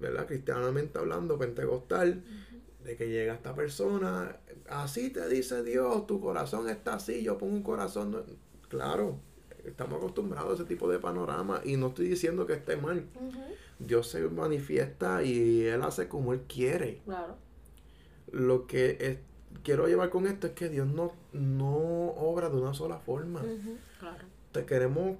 [0.00, 0.26] ¿verdad?
[0.26, 2.22] cristianamente hablando, pentecostal,
[2.84, 4.36] de que llega esta persona,
[4.68, 8.24] así te dice Dios, tu corazón está así, yo pongo un corazón.
[8.68, 9.18] Claro,
[9.64, 13.06] estamos acostumbrados a ese tipo de panorama y no estoy diciendo que esté mal.
[13.78, 17.02] Dios se manifiesta y Él hace como Él quiere.
[17.04, 17.36] Claro.
[18.32, 19.20] Lo que
[19.62, 23.42] quiero llevar con esto es que Dios no, no obra de una sola forma.
[23.98, 24.24] Claro.
[24.52, 25.16] Te queremos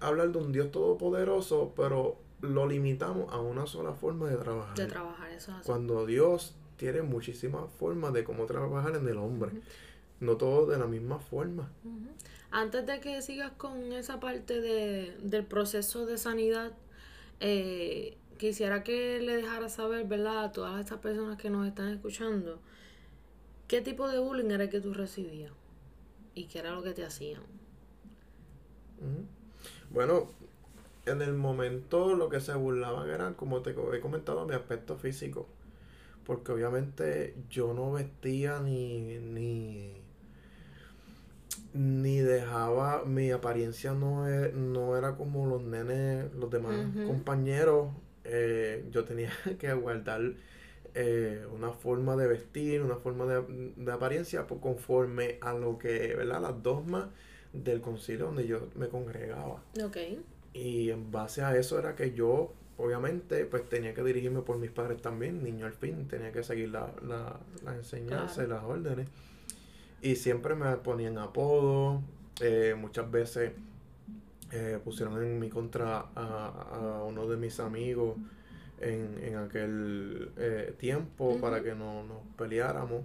[0.00, 4.76] hablar de un Dios todopoderoso, pero lo limitamos a una sola forma de trabajar.
[4.76, 9.52] De trabajar, eso Cuando Dios tiene muchísimas formas de cómo trabajar en el hombre.
[10.20, 11.70] No todo de la misma forma.
[12.50, 16.72] Antes de que sigas con esa parte de, del proceso de sanidad,
[17.40, 20.44] eh, quisiera que le dejara saber, ¿verdad?
[20.44, 22.60] A todas estas personas que nos están escuchando,
[23.68, 25.52] ¿qué tipo de bullying era el que tú recibías?
[26.34, 27.42] ¿Y qué era lo que te hacían?
[29.90, 30.28] Bueno,
[31.06, 35.48] en el momento lo que se burlaban era, como te he comentado, mi aspecto físico.
[36.26, 39.94] porque obviamente yo no vestía ni, ni,
[41.74, 47.90] ni dejaba, mi apariencia no, e- no era como los nenes, los demás compañeros,
[48.24, 50.22] eh, yo tenía que guardar
[50.94, 56.14] eh, una forma de vestir, una forma de, de apariencia pues, conforme a lo que,
[56.16, 56.42] ¿verdad?
[56.42, 57.08] Las dogmas
[57.52, 59.62] del concilio donde yo me congregaba.
[59.84, 59.96] Ok.
[60.56, 64.70] Y en base a eso era que yo, obviamente, pues tenía que dirigirme por mis
[64.70, 69.06] padres también, niño al fin, tenía que seguir la, la, la enseñanza y las órdenes.
[70.00, 72.00] Y siempre me ponían apodo,
[72.40, 73.52] eh, muchas veces
[74.50, 78.16] eh, pusieron en mi contra a, a uno de mis amigos
[78.80, 83.02] en, en aquel eh, tiempo para que no nos peleáramos.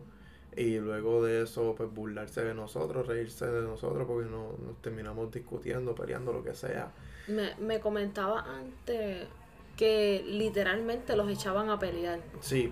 [0.56, 5.32] Y luego de eso, pues burlarse de nosotros, reírse de nosotros, porque no, nos terminamos
[5.32, 6.92] discutiendo, peleando, lo que sea.
[7.32, 9.28] Me, me comentaba antes
[9.78, 12.20] que literalmente los echaban a pelear.
[12.42, 12.72] Sí,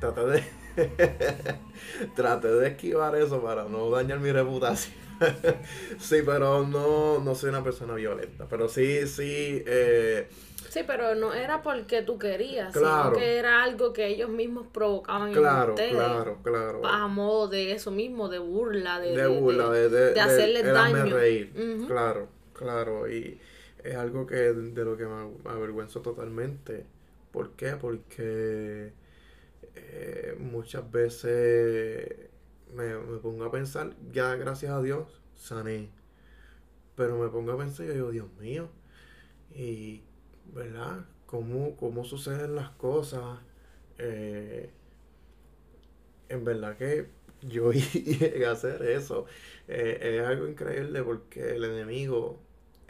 [0.00, 0.42] traté de
[2.16, 4.94] traté de esquivar eso para no dañar mi reputación.
[5.98, 8.46] sí, pero no, no soy una persona violenta.
[8.48, 10.28] Pero sí, sí, eh,
[10.68, 13.10] Sí, pero no era porque tú querías, Claro.
[13.10, 15.92] sino que era algo que ellos mismos provocaban en claro, ustedes.
[15.92, 16.86] claro, claro.
[16.86, 21.04] A modo de eso mismo, de burla, de, de burla, de, de, de hacerles daño.
[21.14, 21.52] reír.
[21.86, 23.08] Claro, claro.
[23.10, 23.38] Y
[23.84, 26.86] es algo que de lo que me avergüenzo totalmente.
[27.32, 27.76] ¿Por qué?
[27.76, 28.92] Porque
[29.76, 32.30] eh, muchas veces
[32.74, 35.90] me, me pongo a pensar, ya gracias a Dios, sané.
[36.96, 38.68] Pero me pongo a pensar y digo, Dios mío,
[39.54, 40.02] y
[40.54, 41.06] ¿verdad?
[41.26, 43.40] ¿Cómo, cómo suceden las cosas?
[43.98, 44.70] Eh,
[46.28, 47.08] en verdad que
[47.42, 49.26] yo llegué a hacer eso.
[49.68, 52.40] Eh, es algo increíble porque el enemigo,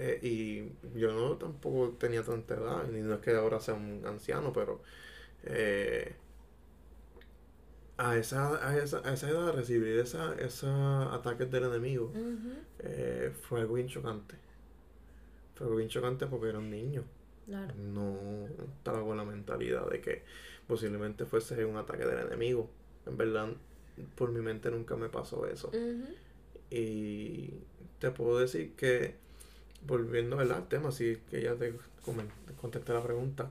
[0.05, 4.03] eh, y yo no tampoco tenía tanta edad, ni no es que ahora sea un
[4.05, 4.83] anciano, pero
[5.45, 6.17] eh,
[7.99, 10.69] a, esa, a, esa, a esa edad recibir esa, esos
[11.13, 12.13] ataques del enemigo
[12.81, 14.35] eh, fue algo bien chocante.
[15.55, 17.05] Fue algo bien chocante porque era un niño.
[17.47, 17.73] claro.
[17.77, 20.25] No estaba con la mentalidad de que
[20.67, 22.69] posiblemente fuese un ataque del enemigo.
[23.07, 23.55] En verdad,
[24.17, 25.71] por mi mente nunca me pasó eso.
[26.71, 27.55] Y
[28.01, 29.15] te puedo decir que,
[29.87, 30.59] volviendo ¿verdad?
[30.59, 31.75] al tema, así que ya te
[32.61, 33.51] contesté la pregunta,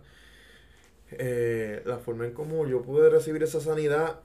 [1.12, 4.22] eh, la forma en cómo yo pude recibir esa sanidad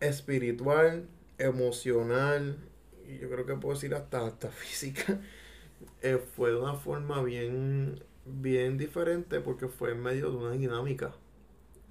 [0.00, 1.06] espiritual,
[1.38, 2.56] emocional,
[3.06, 5.20] y yo creo que puedo decir hasta, hasta física,
[6.02, 11.14] eh, fue de una forma bien, bien diferente porque fue en medio de una dinámica.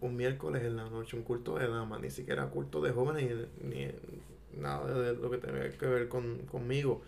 [0.02, 3.86] Un miércoles en la noche, un culto de damas, ni siquiera culto de jóvenes, ni,
[3.86, 3.92] ni
[4.62, 7.02] nada de lo que tenga que ver con, conmigo.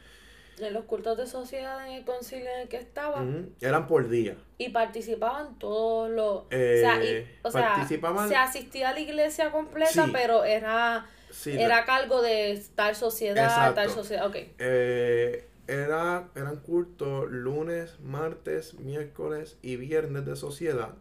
[0.60, 3.26] En los cultos de sociedad en el concilio en el que estaba
[3.60, 4.38] Eran por día.
[4.58, 6.44] y participaban todos los...
[6.50, 10.12] Eh, o sea, y- o sea, participaban- se asistía a la iglesia completa, Sí.
[10.14, 13.76] pero era, Sí, era a cargo de tal sociedad, Exacto.
[13.76, 14.28] tal sociedad.
[14.28, 14.36] Ok.
[14.60, 20.92] Eh, era, eran cultos lunes, martes, miércoles y viernes de sociedad.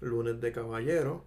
[0.00, 1.22] Lunes de caballeros,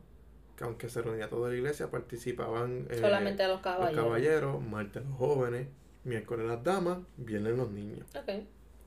[0.58, 4.04] que aunque se reunía toda la iglesia, participaban eh, Solamente a los los caballeros.
[4.06, 5.68] caballeros, martes los jóvenes,
[6.08, 8.08] miércoles las damas, viernes los niños.
[8.16, 8.44] Ok.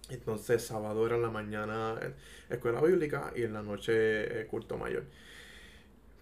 [0.09, 1.99] Entonces sábado era en la mañana
[2.49, 5.05] escuela bíblica y en la noche eh, culto mayor.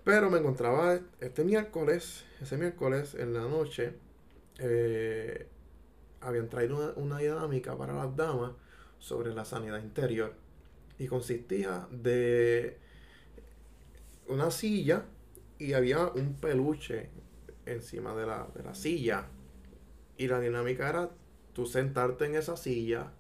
[0.05, 3.95] Pero me encontraba este miércoles, ese miércoles en la noche,
[4.59, 5.47] eh,
[6.21, 8.53] habían traído una, una dinámica para las damas
[8.99, 10.35] sobre la sanidad interior.
[10.99, 12.77] Y consistía de
[14.27, 15.05] una silla
[15.59, 17.11] y había un peluche
[17.67, 19.27] encima de la, de la silla.
[20.19, 21.09] Y la dinámica era
[21.55, 23.13] tú sentarte en esa silla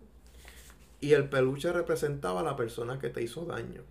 [1.01, 3.83] y el peluche representaba a la persona que te hizo daño.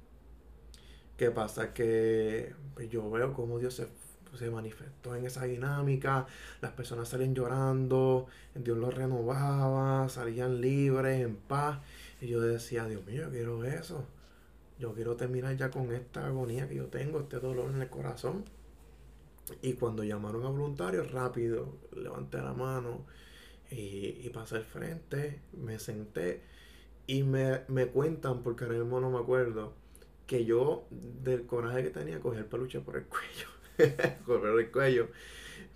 [1.16, 1.74] ¿Qué pasa?
[1.74, 3.88] Que pues, yo veo cómo Dios se,
[4.38, 6.28] se manifestó en esa dinámica,
[6.62, 11.80] las personas salían llorando, Dios los renovaba, salían libres, en paz.
[12.22, 14.06] Y yo decía, Dios mío, yo quiero eso.
[14.80, 18.44] Yo quiero terminar ya con esta agonía que yo tengo, este dolor en el corazón.
[19.62, 23.06] Y cuando llamaron a voluntarios, rápido, levanté la mano
[23.72, 26.42] y, y pasé al frente, me senté
[27.08, 29.74] y me, me cuentan, porque ahora mismo no me acuerdo,
[30.28, 33.48] que yo del coraje que tenía cogí el peluche por el cuello,
[34.26, 35.08] por el cuello,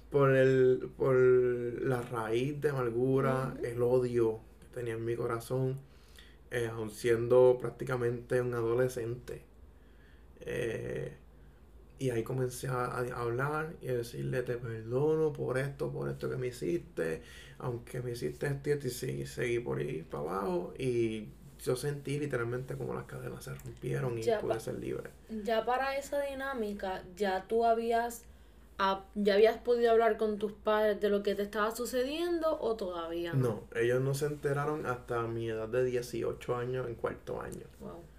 [0.10, 5.80] por, el, por la raíz de amargura, el odio que tenía en mi corazón,
[6.52, 9.44] eh, aun siendo prácticamente un adolescente.
[10.42, 11.18] Eh,
[12.02, 16.30] y ahí comencé a, a hablar y a decirle, te perdono por esto, por esto
[16.30, 17.22] que me hiciste,
[17.60, 21.28] aunque me hiciste esto y esto", y seguí, seguí por ahí para abajo y
[21.64, 25.12] yo sentí literalmente como las cadenas se rompieron y Ya pude ser libre.
[25.46, 28.24] Ya para esa dinámica, ya tú habías
[29.14, 33.34] ¿ya habías podido hablar con tus padres de lo que te estaba sucediendo o todavía
[33.34, 33.40] no?
[33.40, 37.68] No, ellos no se enteraron hasta mi edad de 18 años, en cuarto año.
[37.80, 38.11] Wow.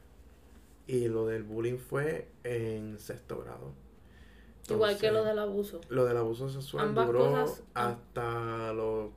[0.86, 3.72] Y lo del bullying fue en sexto grado.
[4.68, 5.80] Igual que lo del abuso.
[5.88, 9.10] Lo del abuso sexual Ambas duró cosas, hasta los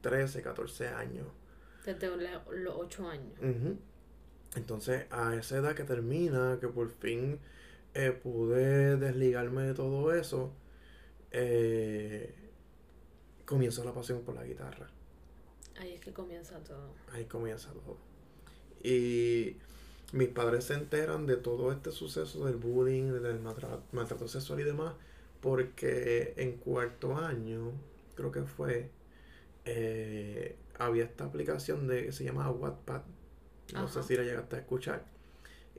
[0.00, 1.26] 13, 14 años.
[1.84, 2.30] Desde le-
[2.62, 3.38] los ocho años.
[3.40, 3.76] Ujú.
[4.56, 7.38] Entonces, a esa edad que termina, que por fin
[7.94, 10.52] eh, pude desligarme de todo eso,
[11.30, 12.34] eh,
[13.46, 14.88] comienza la pasión por la guitarra.
[15.78, 16.94] Ahí es que comienza todo.
[17.12, 17.96] Ahí comienza todo.
[18.82, 19.56] Y
[20.12, 24.64] mis padres se enteran de todo este suceso del bullying, del maltra- maltrato sexual y
[24.64, 24.94] demás,
[25.40, 27.72] porque en cuarto año,
[28.16, 28.90] creo que fue,
[29.64, 33.02] eh, había esta aplicación de, que se llama Wattpad.
[33.74, 35.04] No sé si la llegaste a escuchar.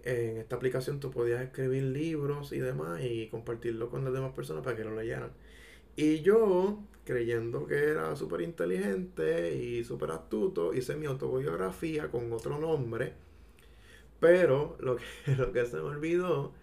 [0.04, 4.64] En esta aplicación tú podías escribir libros y demás y compartirlo con las demás personas
[4.64, 5.32] para que lo leyeran.
[5.96, 12.60] Y yo, creyendo que era súper inteligente y súper astuto, hice mi autobiografía con otro
[12.60, 13.14] nombre.
[14.22, 15.04] Pero lo que,
[15.38, 16.54] lo que se me olvidó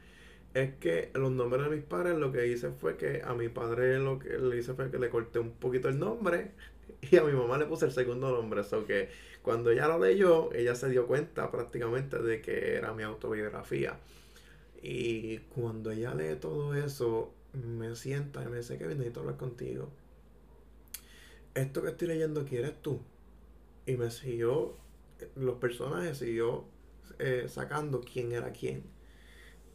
[0.55, 3.99] es que los nombres de mis padres lo que hice fue que a mi padre
[3.99, 6.53] lo que le hice fue que le corté un poquito el nombre
[7.03, 8.63] y a mi mamá le puse el segundo nombre.
[8.63, 9.11] Eso que
[9.43, 13.99] cuando ella lo leyó, ella se dio cuenta prácticamente de que era mi autobiografía.
[14.81, 19.91] Y cuando ella lee todo eso, me sienta y me dice que necesito hablar contigo.
[21.55, 23.01] Esto que estoy leyendo aquí eres tú.
[23.87, 24.77] Y me siguió,
[25.35, 26.67] los personajes siguió
[27.19, 28.85] eh, sacando quién era quién.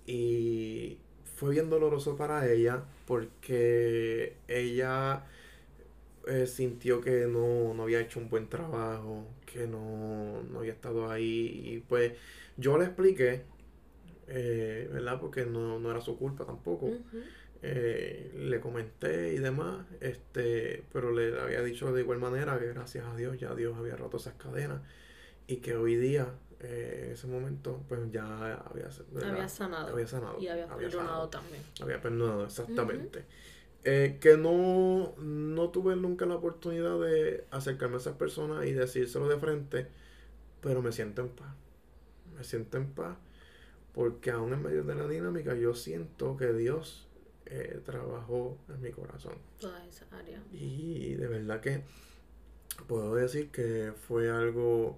[0.06, 1.00] Y
[1.36, 5.26] fue bien doloroso para ella porque ella
[6.28, 11.10] eh, sintió que no, no había hecho un buen trabajo, que no, no había estado
[11.10, 11.62] ahí.
[11.65, 12.13] Y pues
[12.58, 13.43] yo le expliqué,
[14.28, 15.19] eh, ¿verdad?
[15.19, 16.88] Porque no, no era su culpa tampoco.
[16.88, 17.19] Ujú.
[17.65, 23.06] Eh, le comenté y demás, este, pero le había dicho de igual manera que gracias
[23.06, 24.82] a Dios ya Dios había roto esas cadenas
[25.48, 26.28] y que hoy día,
[26.63, 28.89] eh, en ese momento, pues ya había.
[29.21, 29.93] Había sanado.
[29.93, 30.39] Había sanado.
[30.39, 31.30] Y había había perdonado sanado.
[31.30, 31.62] también.
[31.82, 33.26] Había perdonado, exactamente.
[33.84, 39.28] Eh, que no, no tuve nunca la oportunidad de acercarme a esas personas y decírselo
[39.28, 39.88] de frente,
[40.62, 41.54] pero me siento en paz.
[42.38, 43.17] Me siento en paz
[43.93, 47.08] porque aún en medio de la dinámica yo siento que Dios
[47.45, 49.34] eh, trabajó en mi corazón.
[49.60, 50.41] Toda esa área.
[50.52, 51.84] Y de verdad que
[52.88, 54.97] puedo decir que fue algo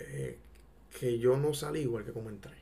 [0.00, 0.38] eh,
[0.94, 2.54] que yo no salí igual que como entré.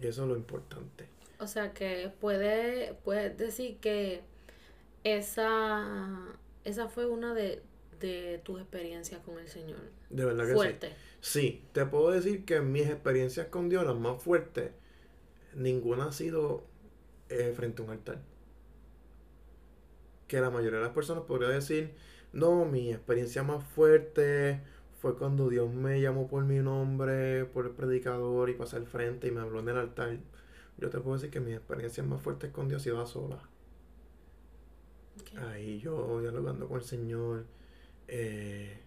[0.00, 1.08] Y eso es lo importante.
[1.38, 4.22] O sea que puede, puedes decir que
[5.04, 7.62] esa, esa fue una de,
[8.00, 9.80] de tus experiencias con el Señor.
[10.08, 10.54] De verdad que sí.
[10.54, 10.92] Fuerte.
[11.20, 14.70] Sí, te puedo decir que mis experiencias con Dios, las más fuertes,
[15.54, 16.64] ninguna ha sido
[17.28, 18.20] eh, frente a un altar.
[20.28, 21.94] Que la mayoría de las personas podría decir,
[22.32, 24.60] no, mi experiencia más fuerte
[24.96, 29.28] fue cuando Dios me llamó por mi nombre, por el predicador y pasé al frente
[29.28, 30.18] y me habló en el altar.
[30.78, 33.40] Yo te puedo decir que mis experiencias más fuertes con Dios iba sola.
[35.20, 35.30] Ok.
[35.36, 37.44] Ahí yo dialogando con el Señor.
[38.08, 38.78] eh,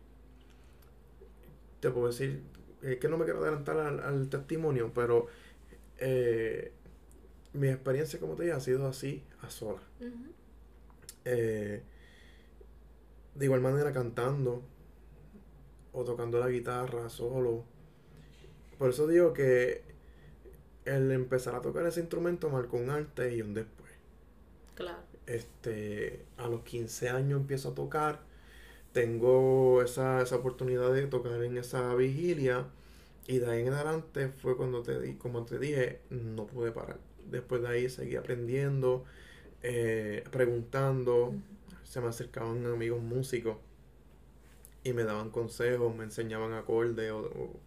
[1.80, 2.42] te puedo decir
[2.82, 5.28] eh, que no me quiero adelantar al, al testimonio, pero
[6.00, 6.74] eh,
[7.54, 9.82] mi experiencia, como te dije, ha sido así, a sola.
[11.26, 11.82] Eh,
[13.36, 14.64] de igual manera cantando
[15.94, 17.64] o tocando la guitarra solo.
[18.78, 19.84] Por eso digo que
[20.86, 23.92] el empezar a tocar ese instrumento marcó un antes y un después.
[24.76, 25.00] Claro.
[25.28, 28.22] Este, a los 15 años empiezo a tocar.
[28.94, 32.68] Tengo esa, esa oportunidad de tocar en esa vigilia.
[33.28, 36.98] Y de ahí en adelante fue cuando te di, como te dije, no pude parar.
[37.30, 39.04] Después de ahí seguí aprendiendo,
[39.62, 41.34] eh, preguntando.
[41.84, 43.58] Se me acercaban amigos músicos
[44.84, 47.60] y me daban consejos, me enseñaban acordes o, o-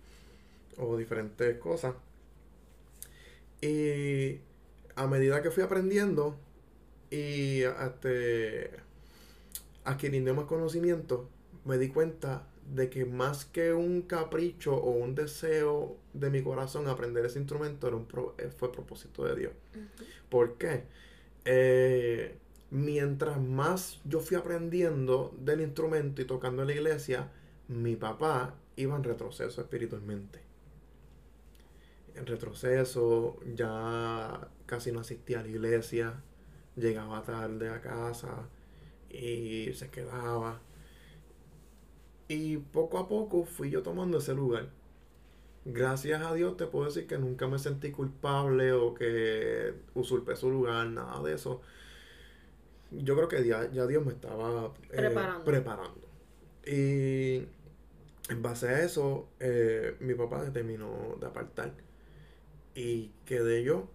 [0.79, 1.95] o diferentes cosas.
[3.61, 4.41] Y
[4.97, 6.37] a medida que fui aprendiendo
[7.11, 8.71] y este,
[9.85, 11.29] adquiriendo más conocimiento,
[11.65, 16.89] me di cuenta de que más que un capricho o un deseo de mi corazón
[16.89, 19.53] aprender ese instrumento era un pro- eh, fue propósito de Dios.
[20.31, 20.85] ¿Por qué?
[21.45, 22.37] Eh,
[22.73, 27.31] mientras más yo fui aprendiendo del instrumento y tocando en la iglesia,
[27.69, 30.41] mi papá iba en retroceso espiritualmente.
[32.15, 36.23] En retroceso, ya casi no asistía a la iglesia,
[36.75, 38.49] llegaba tarde a casa
[39.11, 40.59] y se quedaba.
[42.29, 44.71] Y poco a poco fui yo tomando ese lugar.
[45.67, 50.51] Gracias a Dios te puedo decir que nunca me sentí culpable o que usurpé su
[50.51, 51.61] lugar, nada de eso.
[52.99, 55.45] Yo creo que ya, ya Dios me estaba eh, Preparando.
[55.45, 56.01] preparando.
[56.67, 57.47] Y
[58.29, 61.73] en base a eso, eh, mi papá determinó de apartar.
[62.75, 63.89] Y quedé yo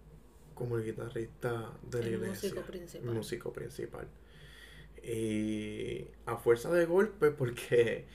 [0.54, 2.50] como el guitarrista de la iglesia.
[2.50, 3.14] músico principal.
[3.14, 4.08] músico principal.
[5.02, 8.06] Y a fuerza de golpe, porque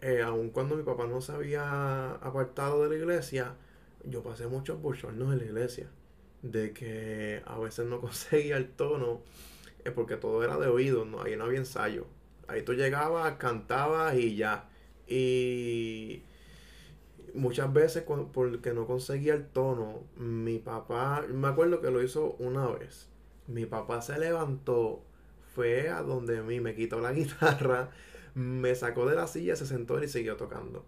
[0.00, 3.54] eh, aun cuando mi papá no se había apartado de la iglesia,
[4.04, 5.88] yo pasé muchos bochornos en la iglesia.
[6.42, 9.22] De que a veces no conseguía el tono,
[9.84, 12.06] eh, porque todo era de oído, no, ahí no había ensayo.
[12.48, 14.68] Ahí tú llegabas, cantabas y ya.
[15.06, 16.22] Y
[17.34, 22.66] muchas veces porque no conseguía el tono, mi papá, me acuerdo que lo hizo una
[22.68, 23.08] vez.
[23.46, 25.04] Mi papá se levantó,
[25.54, 27.90] fue a donde mí, me quitó la guitarra,
[28.34, 30.84] me sacó de la silla, se sentó y siguió tocando.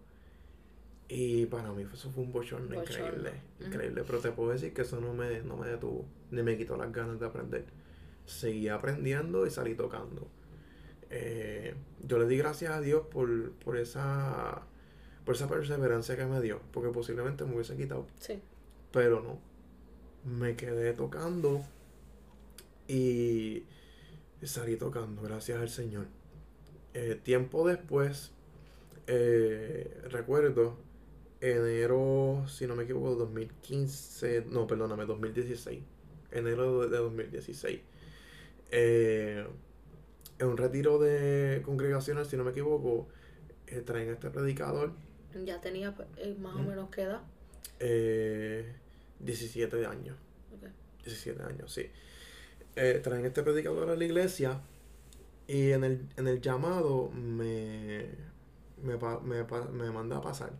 [1.07, 2.79] Y para mí eso fue un bochorno Bochorno.
[2.79, 4.03] increíble, increíble.
[4.05, 6.91] Pero te puedo decir que eso no me, no me detuvo, ni me quitó las
[6.91, 7.65] ganas de aprender.
[8.25, 10.27] Seguí aprendiendo y salí tocando.
[11.09, 14.63] Eh, yo le di gracias a Dios por, por esa
[15.23, 18.39] por esa perseverancia que me dio, porque posiblemente me hubiese quitado, Sí.
[18.91, 19.39] pero no.
[20.31, 21.61] Me quedé tocando
[22.87, 23.63] y
[24.43, 26.05] salí tocando, gracias al Señor.
[26.93, 28.31] Eh, tiempo después,
[29.07, 30.77] eh, recuerdo,
[31.41, 35.81] enero, si no me equivoco, 2015, no, perdóname, 2016.
[36.31, 37.81] Enero de de 2016.
[38.71, 39.45] Eh,
[40.39, 43.07] en un retiro de congregaciones, si no me equivoco,
[43.67, 44.93] eh, traen a este predicador
[45.33, 47.21] Ya tenía eh, más o menos qué edad.
[47.79, 48.73] eh,
[49.19, 50.17] 17 años.
[50.51, 50.69] Ok.
[51.03, 51.89] 17 años, sí.
[52.75, 54.61] Eh, traen este predicador a la iglesia
[55.47, 58.07] y en el, en el llamado me,
[58.83, 59.43] me, me,
[59.73, 60.53] me manda a pasar.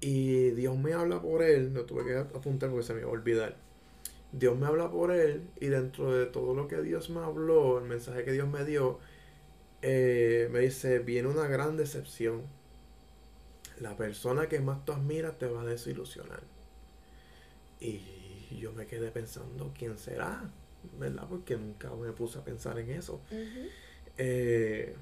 [0.00, 3.12] Y Dios me habla por él, lo tuve que apuntar porque se me iba a
[3.12, 3.56] olvidar.
[4.32, 7.84] Dios me habla por él y dentro de todo lo que Dios me habló, el
[7.84, 8.98] mensaje que Dios me dio,
[9.82, 12.42] eh, me dice, viene una gran decepción.
[13.78, 16.42] La persona que más tú admiras te va a desilusionar.
[17.78, 20.50] Y yo me quedé pensando, ¿quién será?
[20.98, 21.26] ¿Verdad?
[21.28, 23.20] Porque nunca me puse a pensar en eso.
[24.16, 24.96] Eh,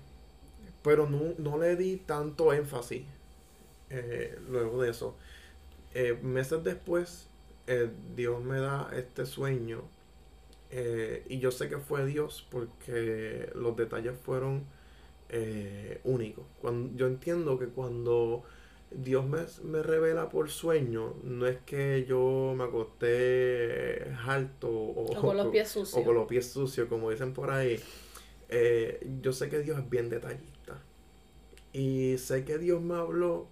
[0.83, 3.05] pero no, no le di tanto énfasis
[3.91, 5.17] eh, luego de eso.
[6.23, 7.30] Meses después,
[7.71, 9.83] eh, Dios me da este sueño.
[10.71, 14.65] eh, y yo sé que fue Dios porque los detalles fueron
[15.31, 16.45] eh, únicos.
[16.61, 18.45] Cuando, yo entiendo que cuando
[18.91, 25.21] Dios me, me revela por sueño, no es que yo me acosté alto o, O
[25.21, 25.95] con los pies sucios.
[26.03, 27.81] o con los pies sucios, como dicen por ahí.
[28.49, 30.83] Eh, yo sé que Dios es bien detallista.
[31.73, 33.47] Y sé que Dios me habló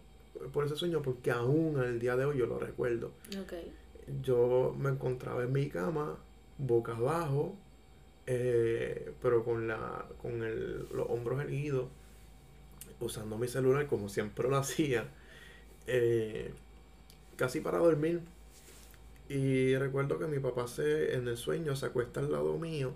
[0.53, 3.13] por ese sueño porque aún al día de hoy yo lo recuerdo.
[4.23, 6.19] Yo me encontraba en mi cama,
[6.59, 7.57] boca abajo,
[8.27, 11.89] eh, pero con, la, con el- los hombros erguidos,
[13.01, 15.09] usando mi celular como siempre lo hacía,
[15.87, 16.53] eh,
[17.37, 18.23] casi para dormir.
[19.29, 22.93] Y recuerdo que mi papá se, en el sueño se acuesta al lado mío,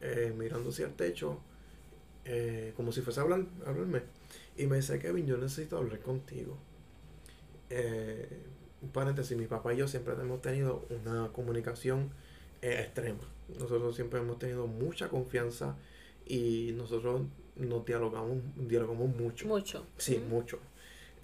[0.00, 1.40] eh, mirando hacia el techo,
[2.24, 4.02] eh, como si fuese a hablar, hablarme.
[4.56, 6.58] Y me dice, Kevin, yo necesito hablar contigo.
[7.70, 8.28] Eh,
[8.82, 12.10] un paréntesis, mi papá y yo siempre hemos tenido una comunicación
[12.62, 13.20] eh, extrema.
[13.48, 15.76] Nosotros siempre hemos tenido mucha confianza
[16.26, 17.22] y nosotros
[17.56, 19.46] nos dialogamos, dialogamos mucho.
[19.48, 19.86] Mucho.
[19.96, 20.58] Sí, mucho.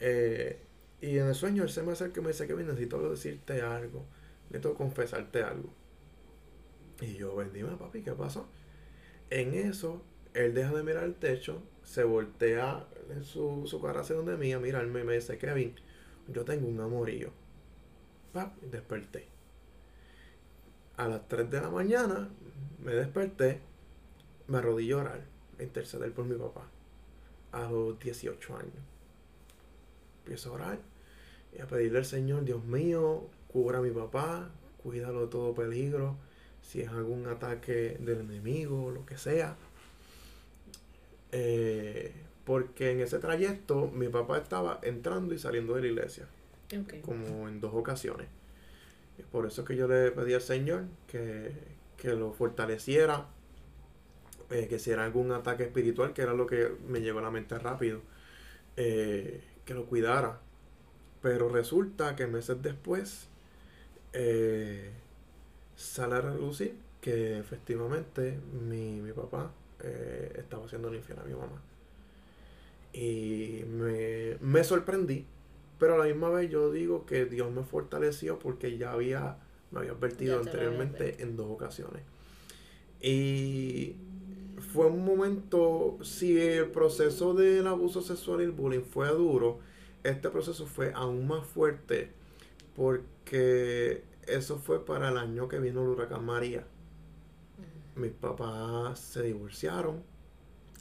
[0.01, 0.59] Eh,
[1.01, 4.05] y en el sueño él se me acerca y me dice que necesito decirte algo,
[4.51, 5.71] necesito confesarte algo.
[7.01, 8.47] Y yo, "Ven, dime papi, ¿qué pasó?
[9.31, 10.03] En eso,
[10.33, 12.87] él deja de mirar el techo, se voltea
[13.23, 15.75] su, su cara hacia donde mí a mirarme y me dice, Kevin,
[16.29, 17.31] yo tengo un amorío.
[18.35, 19.29] Pap, desperté.
[20.97, 22.29] A las 3 de la mañana
[22.83, 23.61] me desperté,
[24.49, 25.21] me arrodillé a orar,
[25.57, 26.69] a interceder por mi papá,
[27.53, 28.75] a los 18 años.
[30.19, 30.79] Empiezo a orar
[31.57, 34.51] y a pedirle al Señor, Dios mío, cubra a mi papá,
[34.83, 36.17] cuídalo de todo peligro,
[36.61, 39.57] si es algún ataque del enemigo, lo que sea.
[41.31, 42.13] Eh,
[42.45, 46.27] porque en ese trayecto mi papá estaba entrando y saliendo de la iglesia
[46.73, 46.95] Ok.
[47.03, 48.29] como en dos ocasiones.
[49.19, 51.53] Y por eso que yo le pedí al Señor que,
[51.97, 53.29] que lo fortaleciera,
[54.51, 57.31] eh, que si era algún ataque espiritual, que era lo que me llegó a la
[57.31, 58.01] mente rápido,
[58.77, 60.41] eh, que lo cuidara.
[61.23, 63.29] Pero resulta que meses después
[64.13, 64.91] eh,
[65.77, 68.39] sale a relucir que efectivamente
[68.69, 69.53] mi, mi papá
[69.83, 71.63] eh, estaba haciendo infiel a mi mamá.
[72.93, 75.27] Y me, me sorprendí,
[75.85, 79.37] pero a la misma vez yo digo que Dios me fortaleció porque ya había,
[79.71, 82.03] me había advertido había anteriormente en dos ocasiones.
[83.03, 83.95] Y
[84.73, 89.59] fue un momento, si el proceso del abuso sexual y el bullying fue duro,
[90.05, 92.13] este proceso fue aún más fuerte
[92.75, 96.65] porque eso fue para el año que vino el huracán María.
[97.95, 100.03] Mis papás se divorciaron.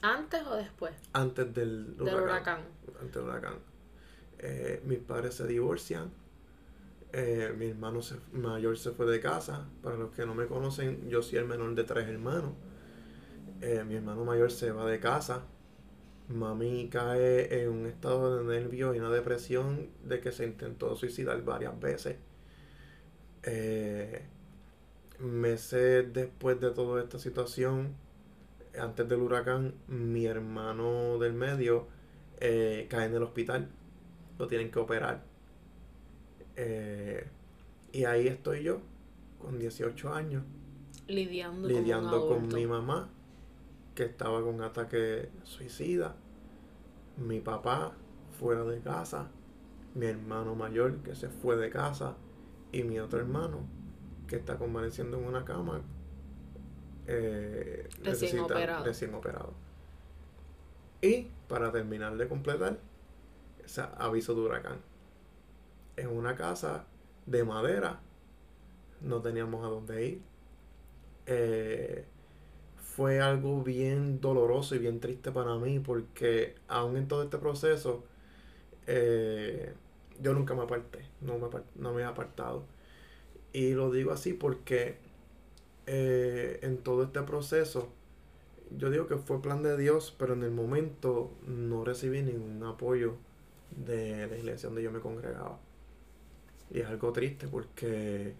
[0.00, 0.94] ¿Antes o después?
[1.12, 2.06] Antes del huracán.
[2.06, 2.60] Del huracán.
[3.02, 3.73] Antes del huracán.
[4.46, 6.10] Eh, mis padres se divorcian.
[7.14, 8.00] Eh, mi hermano
[8.32, 9.66] mayor se fue de casa.
[9.82, 12.52] Para los que no me conocen, yo soy el menor de tres hermanos.
[13.62, 15.44] Eh, mi hermano mayor se va de casa.
[16.28, 21.42] Mami cae en un estado de nervio y una depresión de que se intentó suicidar
[21.42, 22.16] varias veces.
[25.20, 27.94] meses después de toda esta situación,
[28.78, 31.86] antes del huracán, mi hermano del medio
[32.40, 33.70] cae en el hospital
[34.38, 35.22] lo tienen que operar.
[36.56, 37.26] Eh,
[37.92, 38.80] y ahí estoy yo,
[39.38, 40.42] con 18 años,
[41.06, 43.08] lidiando, lidiando con, mi mamá,
[43.94, 46.16] que estaba con ataque suicida,
[47.16, 47.94] mi papá
[48.38, 49.30] fuera de casa,
[49.94, 52.16] mi hermano mayor que se fue de casa
[52.72, 53.60] y mi otro hermano
[54.26, 55.82] que está convaleciendo en una cama
[57.06, 58.84] eh, recién, operado.
[58.84, 59.52] recién operado.
[61.00, 62.78] Y para terminar de completar,
[63.98, 64.78] aviso de huracán.
[65.96, 66.86] En una casa
[67.26, 68.00] de madera,
[69.00, 70.22] no teníamos a dónde ir.
[71.26, 72.04] Eh,
[72.76, 78.04] fue algo bien doloroso y bien triste para mí porque aún en todo este proceso
[78.86, 79.72] eh,
[80.20, 82.64] yo nunca me aparté, no me, no me he apartado.
[83.52, 84.98] Y lo digo así porque
[85.86, 87.88] eh, en todo este proceso
[88.76, 93.16] yo digo que fue plan de Dios, pero en el momento no recibí ningún apoyo
[93.70, 95.58] de la iglesia donde yo me congregaba.
[96.70, 98.34] Y es algo triste porque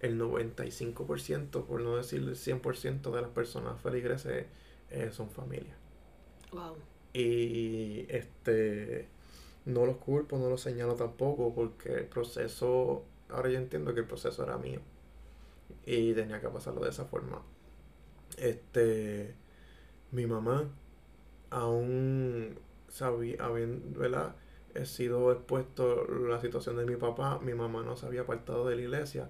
[0.00, 4.46] el 95%, por no decir el 100% de las personas feligreses
[4.90, 5.76] eh, son familia.
[6.52, 6.76] Wow.
[7.12, 9.08] Y este
[9.66, 14.06] no los culpo, no los señalo tampoco porque el proceso, ahora yo entiendo que el
[14.06, 14.80] proceso era mío
[15.84, 17.42] y tenía que pasarlo de esa forma.
[18.36, 19.34] Este,
[20.12, 20.68] mi mamá
[21.50, 22.58] aún
[22.88, 24.34] sabía, ¿verdad?
[24.74, 27.38] He sido expuesto a la situación de mi papá.
[27.40, 29.28] Mi mamá no se había apartado de la iglesia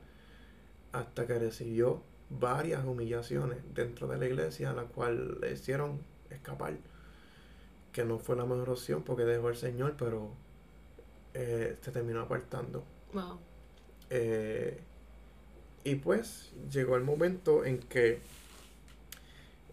[0.92, 6.76] hasta que recibió varias humillaciones dentro de la iglesia, la cual le hicieron escapar.
[7.92, 10.30] Que no fue la mejor opción porque dejó al Señor, pero
[11.34, 12.84] eh, se terminó apartando.
[14.10, 14.80] Eh,
[15.84, 18.20] y pues llegó el momento en que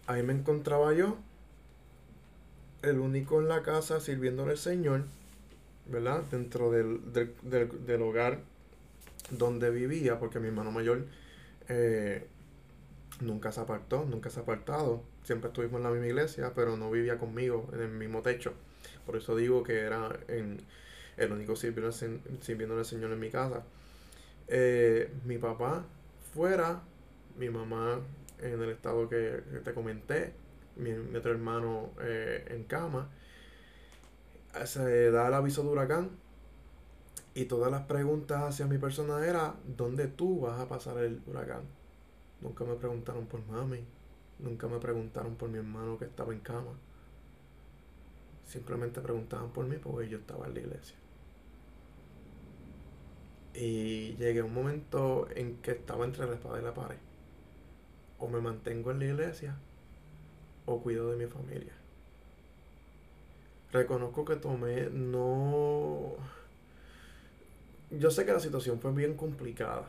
[0.07, 1.17] ahí me encontraba yo,
[2.81, 5.03] el único en la casa sirviéndole al Señor
[5.89, 6.23] ¿verdad?
[6.31, 8.39] Dentro del, hogar
[9.31, 11.05] donde vivía, porque mi hermano mayor
[11.67, 12.25] eh,
[13.21, 15.03] nunca se apartó, nunca se ha apartado.
[15.23, 18.53] Siempre estuvimos en la misma iglesia, pero no vivía conmigo en el mismo techo.
[19.05, 20.61] Por eso digo que era en,
[21.17, 23.63] el único sirviendo, sirviendo al Señor en mi casa.
[24.47, 25.85] Eh, mi papá
[26.33, 26.81] fuera,
[27.37, 27.99] mi mamá
[28.41, 30.33] en el estado que, te comenté,
[30.75, 33.09] mi, otro hermano eh, en cama
[34.65, 36.09] se da el aviso de huracán
[37.33, 41.61] y todas las preguntas hacia mi persona era ¿dónde tú vas a pasar el huracán?
[42.41, 43.85] Nunca me preguntaron por mami,
[44.39, 46.71] nunca me preguntaron por mi hermano que estaba en cama.
[48.45, 50.97] Simplemente preguntaban por mí porque yo estaba en la iglesia.
[53.53, 56.97] Y llegué a un momento en que estaba entre la espada y la pared.
[58.19, 59.57] O me mantengo en la iglesia
[60.65, 61.76] o cuido de mi familia
[63.71, 66.15] reconozco que tomé no...
[67.91, 69.87] Yo sé que la situación fue bien complicada,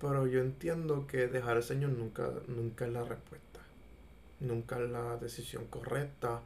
[0.00, 3.60] pero yo entiendo que dejar al Señor nunca, nunca es la respuesta,
[4.40, 6.42] nunca es la decisión correcta,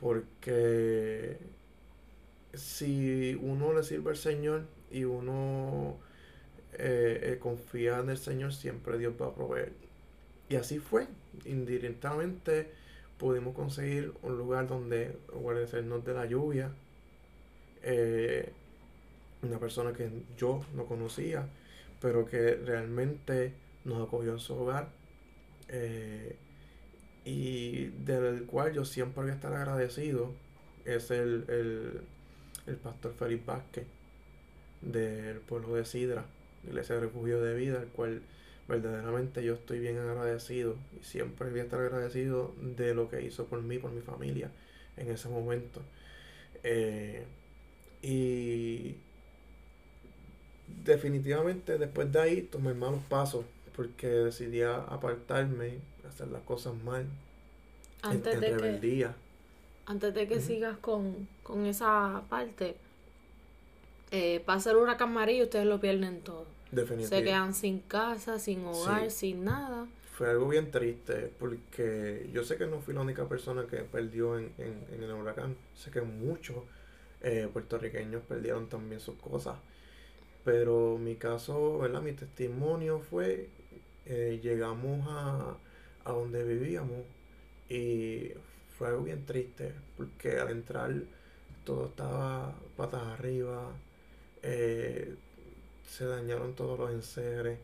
[0.00, 1.38] porque
[2.54, 5.96] si uno le sirve al Señor y uno
[6.74, 9.72] eh, eh, confía en el Señor, siempre Dios va a proveer.
[10.48, 11.08] Y así fue,
[11.44, 12.70] indirectamente
[13.18, 16.70] pudimos conseguir un lugar donde guarecernos de la lluvia.
[17.82, 18.52] Eh,
[19.42, 21.48] una persona que yo no conocía,
[22.00, 23.54] pero que realmente
[23.84, 24.88] nos acogió en su hogar.
[25.68, 26.36] Eh,
[27.24, 30.32] y del cual yo siempre voy a estar agradecido
[30.84, 32.00] es el, el,
[32.66, 33.86] el pastor Felipe Vázquez
[34.80, 36.24] del pueblo de Sidra,
[36.64, 38.22] Iglesia de Refugio de Vida, el cual
[38.68, 43.46] verdaderamente yo estoy bien agradecido y siempre voy a estar agradecido de lo que hizo
[43.46, 44.50] por mí, por mi familia
[44.96, 45.80] en ese momento.
[46.62, 47.24] Eh,
[48.02, 48.96] y
[50.84, 53.44] definitivamente después de ahí tomé malos pasos
[53.74, 57.06] porque decidí apartarme, hacer las cosas mal,
[58.02, 59.08] Antes en, de que,
[59.86, 62.76] antes de que sigas con, con esa parte,
[64.10, 66.55] eh, pasa el huracán y ustedes lo pierden todo.
[67.08, 69.18] Se quedan sin casa, sin hogar, Sí.
[69.28, 69.86] sin nada.
[70.16, 74.38] Fue algo bien triste porque yo sé que no fui la única persona que perdió
[74.38, 75.56] en, en, en el huracán.
[75.74, 76.56] Sé que muchos
[77.22, 79.56] eh, puertorriqueños perdieron también sus cosas.
[80.44, 82.02] Pero mi caso, ¿verdad?
[82.02, 83.48] Mi testimonio fue,
[84.06, 85.56] eh, llegamos a,
[86.04, 87.04] a donde vivíamos
[87.68, 88.32] y
[88.78, 90.92] fue algo bien triste porque al entrar
[91.64, 93.72] todo estaba patas arriba,
[94.42, 95.14] eh,
[95.86, 97.58] se dañaron todos los enseres.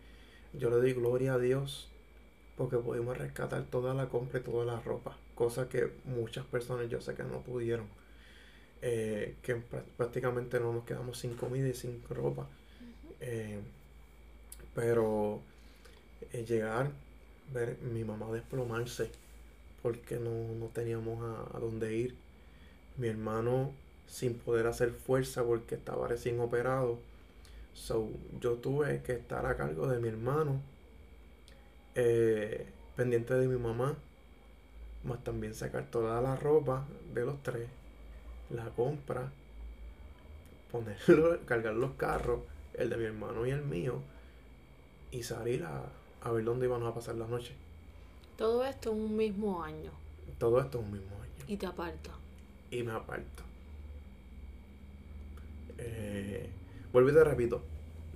[0.55, 1.89] Yo le doy gloria a Dios
[2.57, 7.01] porque pudimos rescatar toda la compra y toda la ropa, cosa que muchas personas yo
[7.01, 7.87] sé que no pudieron.
[8.83, 12.49] Eh, que prá- prácticamente no nos quedamos sin comida y sin ropa.
[13.21, 13.61] Eh,
[14.75, 15.41] pero
[16.33, 16.91] eh, llegar,
[17.55, 19.11] ver mi mamá desplomarse
[19.83, 22.17] porque no, no teníamos a, a dónde ir.
[22.99, 23.73] Mi hermano
[24.09, 26.99] sin poder hacer fuerza porque estaba recién operado.
[27.75, 28.09] So,
[28.41, 30.63] yo tuve que estar a cargo de mi hermano,
[31.95, 32.67] eh,
[32.97, 33.97] pendiente de mi mamá,
[35.05, 37.69] más también sacar toda la ropa de los tres,
[38.51, 39.33] la compra,
[40.71, 42.41] ponerlo, cargar los carros,
[42.75, 44.03] el de mi hermano y el mío,
[45.11, 45.93] y salir a,
[46.23, 47.55] a ver dónde íbamos a pasar la noche.
[48.37, 49.93] Todo esto en un mismo año.
[50.39, 51.45] Todo esto en un mismo año.
[51.47, 52.11] Y te aparta.
[52.71, 53.45] y me aparto.
[55.79, 56.51] Eh,
[56.93, 57.63] vuelvo y te repito,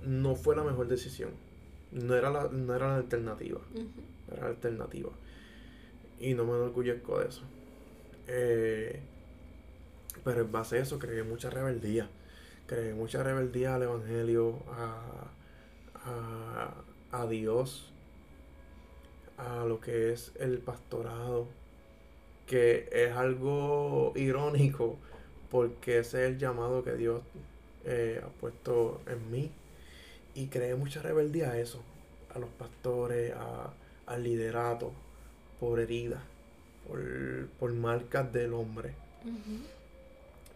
[0.03, 1.31] no fue la mejor decisión.
[1.91, 3.61] No era la, no era la alternativa.
[4.31, 5.09] Era la alternativa.
[6.19, 7.43] Y no me enorgullezco de eso.
[8.27, 8.99] Eh,
[10.23, 12.09] pero en base a eso creé mucha rebeldía.
[12.65, 15.29] Creé mucha rebeldía al Evangelio, a,
[16.03, 16.73] a,
[17.11, 17.93] a Dios,
[19.37, 21.47] a lo que es el pastorado,
[22.45, 24.97] que es algo irónico
[25.49, 27.21] porque ese es el llamado que Dios
[27.87, 29.51] eh, ha puesto en mí.
[30.35, 31.81] Y creé mucha rebeldía a eso,
[32.35, 33.73] a los pastores, a,
[34.05, 34.91] al liderato,
[35.59, 36.21] por heridas,
[36.87, 38.93] por, por marcas del hombre.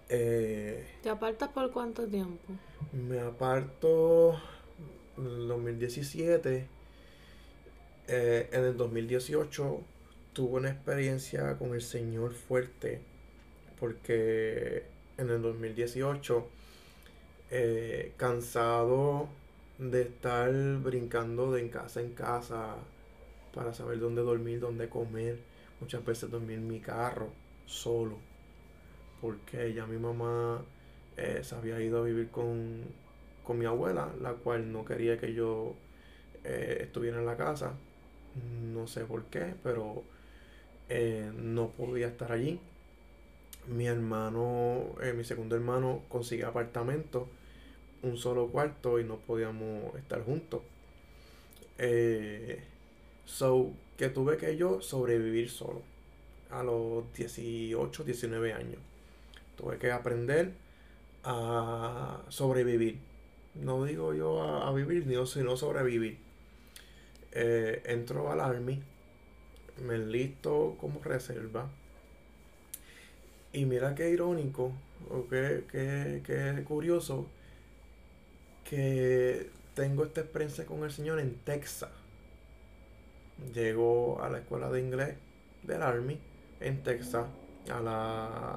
[0.09, 2.53] Eh, ¿Te apartas por cuánto tiempo?
[2.93, 4.35] me aparto
[5.17, 6.67] en el 2017.
[8.07, 9.79] eh, en el 2018
[10.33, 13.01] tuve una experiencia con el Señor fuerte.
[13.79, 14.83] Porque
[15.17, 16.47] en el 2018,
[17.51, 19.29] eh, cansado
[19.77, 20.51] de estar
[20.83, 22.75] brincando de en casa en casa
[23.53, 25.39] para saber dónde dormir, dónde comer,
[25.79, 27.29] muchas veces dormir en mi carro
[27.65, 28.17] solo.
[29.21, 30.61] Porque ya mi mamá
[31.17, 32.81] eh, se había ido a vivir con,
[33.43, 35.75] con mi abuela, la cual no quería que yo
[36.43, 37.73] eh, estuviera en la casa.
[38.73, 40.03] No sé por qué, pero
[40.89, 42.59] eh, no podía estar allí.
[43.67, 47.27] Mi hermano, mi segundo hermano consiguió apartamento,
[48.03, 50.61] un solo cuarto y no podíamos estar juntos.
[51.77, 52.61] Eh,
[53.25, 55.81] so, que tuve que yo sobrevivir solo
[56.51, 58.79] a los 18, 19 años.
[59.57, 60.53] Tuve que aprender
[61.23, 62.99] a sobrevivir.
[63.55, 66.17] No digo yo a, a vivir, sino sobrevivir.
[67.33, 68.81] Eh, entro al Army,
[69.85, 71.69] me enlisto como reserva.
[73.53, 74.71] Y mira qué irónico,
[75.09, 77.27] o qué, qué- qué curioso,
[78.71, 81.91] que tengo esta experiencia con el Señor en Texas.
[83.53, 85.15] Llego a la escuela de inglés
[85.63, 86.19] del Army
[86.59, 87.25] en Texas,
[87.69, 88.55] a la,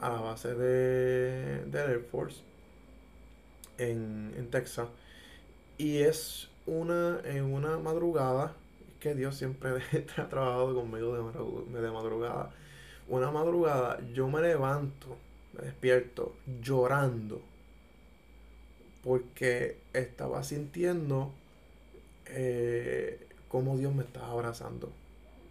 [0.00, 2.42] a la base de, del Air Force
[3.78, 4.88] en, en Texas.
[5.78, 8.54] Y es una, en una madrugada,
[9.00, 9.70] que Dios siempre
[10.18, 12.50] ha trabajado conmigo de, madru- de madrugada.
[13.08, 15.18] Una madrugada yo me levanto,
[15.54, 17.42] me despierto llorando
[19.02, 21.32] porque estaba sintiendo
[22.26, 24.92] eh, cómo Dios me estaba abrazando.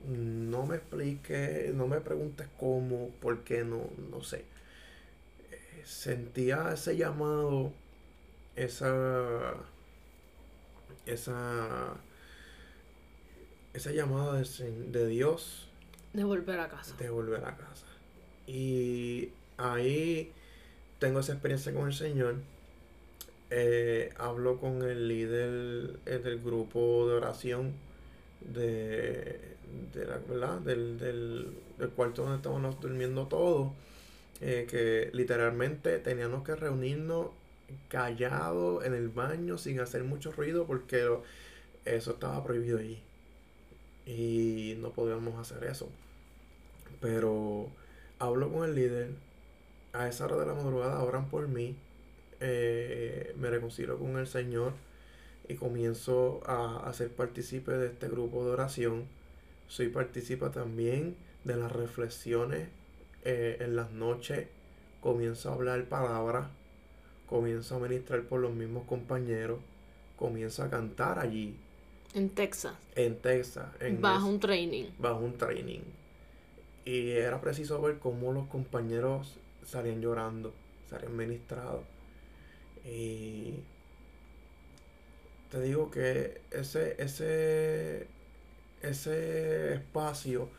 [0.08, 4.45] No me explique, no me preguntes cómo, por qué, no, no sé.
[5.52, 7.72] Eh, Sentía ese llamado,
[8.56, 9.56] esa,
[11.06, 11.95] esa,
[13.74, 15.68] esa llamada de, de Dios
[16.14, 16.95] De volver a casa.
[16.97, 17.86] de volver a casa.
[18.47, 20.32] Y ahí
[20.99, 22.36] tengo esa experiencia con el Señor.
[23.52, 27.74] Eh, hablo con el líder eh, del grupo de oración
[28.41, 29.39] de,
[29.93, 30.60] de la, ¿verdad?
[30.62, 33.72] Del, del, del cuarto donde estábamos durmiendo todos.
[34.41, 37.30] eh, que literalmente teníamos que reunirnos
[37.89, 41.08] callados en el baño sin hacer mucho ruido porque
[41.86, 43.02] eso estaba prohibido allí.
[44.06, 45.89] Y no podíamos hacer eso.
[46.99, 47.68] Pero
[48.20, 49.12] hablo con el líder.
[49.93, 51.76] A esa hora de la madrugada oran por mí.
[52.42, 54.74] Eh, me reconcilio con el Señor
[55.48, 59.06] y comienzo a, a ser partícipe de este grupo de oración.
[59.68, 62.68] Soy partícipe también de las reflexiones
[63.24, 64.48] eh, en las noches.
[65.00, 66.48] Comienzo a hablar palabras.
[67.28, 69.60] Comienzo a ministrar por los mismos compañeros.
[70.18, 71.56] Comienzo a cantar allí.
[72.14, 72.74] En Texas.
[72.96, 73.68] En Texas.
[73.80, 74.86] En bajo un training.
[75.00, 75.82] bajo un training.
[76.84, 80.52] Y era preciso ver cómo los compañeros salían llorando,
[80.89, 81.84] salían ministrados.
[82.86, 83.55] Y
[85.49, 88.07] te digo que ese, ese,
[88.84, 90.49] ese espacio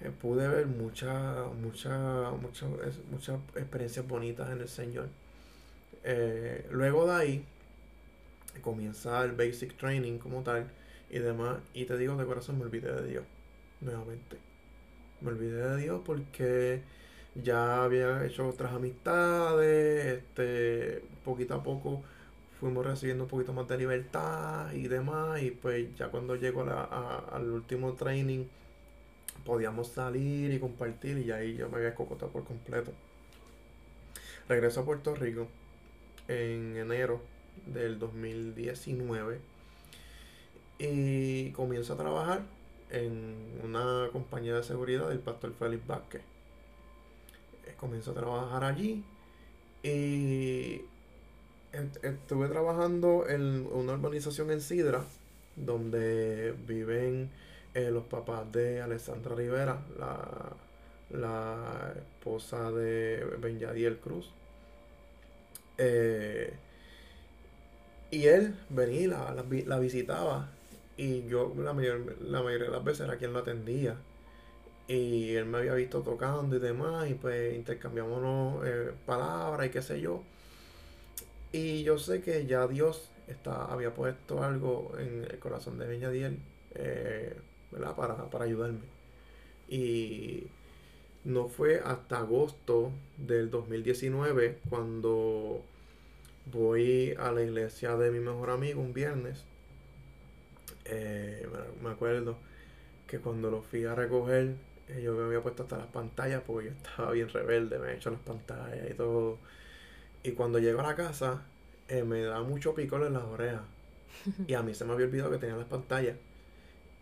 [0.00, 5.08] eh, pude ver muchas mucha, mucha, es- muchas experiencias bonitas en el Señor.
[6.04, 7.44] Eh, luego de ahí
[8.62, 10.66] comienza el basic training como tal
[11.10, 11.58] y demás.
[11.74, 13.24] Y te digo de corazón, me olvidé de Dios
[13.80, 14.36] nuevamente.
[15.20, 16.82] Me olvidé de Dios porque
[17.42, 22.02] ya había hecho otras amistades, este, poquito a poco
[22.58, 25.42] fuimos recibiendo un poquito más de libertad y demás.
[25.42, 28.46] Y pues ya cuando llego a al último training
[29.44, 32.92] podíamos salir y compartir y ahí yo me había escocotado por completo.
[34.48, 35.48] Regreso a Puerto Rico
[36.26, 37.20] en enero
[37.66, 39.40] del 2019
[40.78, 42.42] y comienzo a trabajar
[42.90, 46.22] en una compañía de seguridad del pastor Félix Vázquez.
[47.68, 49.04] Eh, Comienzo a trabajar allí
[49.82, 50.82] y
[51.72, 55.04] est- estuve trabajando en una urbanización en Sidra
[55.56, 57.30] donde viven
[57.74, 60.56] eh, los papás de Alessandra Rivera, la,
[61.10, 64.30] la esposa de Benyadiel Cruz.
[65.78, 66.52] Eh,
[68.10, 70.48] y él venía la, la la visitaba.
[70.96, 73.96] Y yo la, mayor- la mayoría de las veces era quien lo atendía.
[74.88, 77.08] Y él me había visto tocando y demás.
[77.10, 80.22] Y pues intercambiamos eh, palabras y qué sé yo.
[81.52, 86.38] Y yo sé que ya Dios está, había puesto algo en el corazón de Beñadiel,
[86.74, 87.34] eh,
[87.70, 87.94] ¿verdad?
[87.96, 88.80] Para, para ayudarme.
[89.68, 90.44] Y
[91.24, 95.62] no fue hasta agosto del 2019 cuando
[96.52, 99.44] voy a la iglesia de mi mejor amigo un viernes.
[100.84, 101.46] Eh,
[101.82, 102.36] me- acuerdo
[103.06, 104.54] que cuando lo fui a recoger,
[105.02, 108.10] yo me había puesto hasta las pantallas porque yo estaba bien rebelde, me he hecho
[108.10, 109.38] las pantallas y todo.
[110.22, 111.42] Y cuando llego a la casa,
[111.88, 113.62] eh, me da mucho picor en las orejas.
[114.46, 116.16] Y a mí se me había olvidado que tenía las pantallas.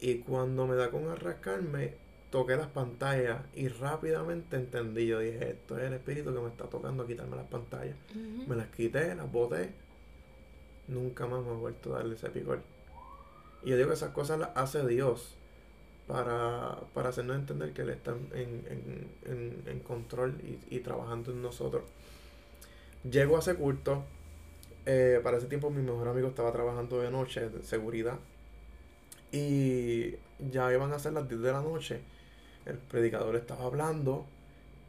[0.01, 1.95] Y cuando me da con arrascarme,
[2.31, 5.07] toqué las pantallas y rápidamente entendí.
[5.07, 7.97] Yo dije, esto es el espíritu que me está tocando quitarme las pantallas.
[8.47, 9.71] Me las quité, las boté.
[10.89, 12.61] Nunca más me ha vuelto a darle ese picor.
[13.65, 15.37] Y yo digo que esas cosas las hace Dios
[16.07, 20.41] para, para hacernos entender que Él está en, en- en- en control
[20.71, 21.85] y, y trabajando en nosotros.
[23.11, 24.05] Llego a ese culto.
[24.87, 28.19] eh, para ese tiempo mi mejor amigo estaba trabajando de noche, de seguridad.
[29.33, 30.15] Y
[30.51, 32.01] ya iban a ser las 10 de la noche.
[32.67, 34.27] El predicador estaba hablando.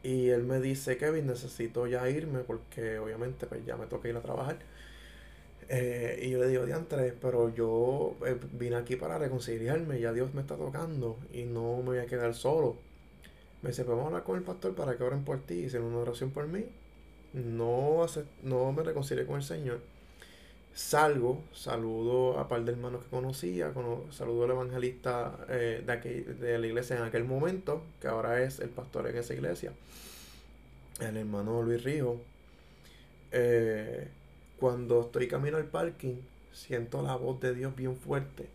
[0.02, 4.16] Y él me dice, Kevin, necesito ya irme porque obviamente pues ya me toca ir
[4.16, 4.58] a trabajar.
[5.68, 10.32] Eh, y yo le digo, diantre, pero yo eh, vine aquí para reconciliarme, ya Dios
[10.34, 12.76] me está tocando y no me voy a quedar solo.
[13.62, 15.64] Me dice, pues vamos a hablar con el pastor para que oren por ti y
[15.66, 16.64] hicieron una oración por mí.
[17.34, 18.06] No,
[18.44, 19.80] no me reconcilié con el Señor.
[20.74, 26.38] Salgo, saludo a par de hermanos que conocía, cono- saludo al evangelista eh, de, aquel-
[26.38, 29.72] de la iglesia en aquel momento, que ahora es el pastor en esa iglesia,
[31.00, 32.20] el hermano Luis Rijo.
[33.30, 34.08] Eh,
[34.60, 36.16] cuando estoy camino al parking,
[36.52, 38.48] siento la voz de Dios bien fuerte,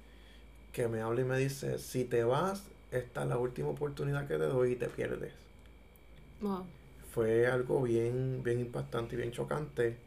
[0.74, 4.36] que me habla y me dice, si te vas, esta es la última oportunidad que
[4.38, 5.34] te doy y te pierdes
[6.42, 6.66] Wow.
[7.14, 9.98] fue algo bien, bien impactante y bien chocante.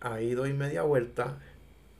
[0.00, 1.38] Ahí doy media vuelta,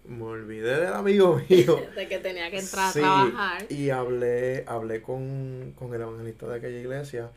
[0.07, 1.81] me olvidé del amigo mío.
[1.97, 3.67] De que tenía que entrar Sí, a trabajar.
[3.71, 7.31] Y hablé, hablé con, con el evangelista de aquella iglesia,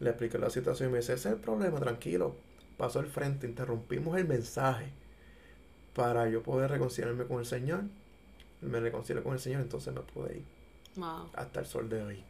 [0.00, 2.36] le expliqué la situación y me dice, ese es el problema, tranquilo.
[2.76, 4.86] Pasó al frente, interrumpimos el mensaje
[5.94, 7.84] para yo poder reconciliarme con el Señor.
[8.60, 10.44] Me reconcilié con el Señor, entonces me pude ir
[10.96, 11.30] Wow.
[11.34, 12.24] hasta el sol de hoy.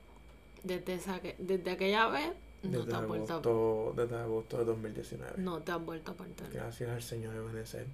[0.62, 2.30] Desde, esa, que- desde aquella vez
[2.62, 5.34] no Desde te has vuelto, a- agosto, desde agosto de 2019.
[5.42, 6.50] no te has vuelto a apartar.
[6.50, 7.86] Gracias al Señor Ebenezer.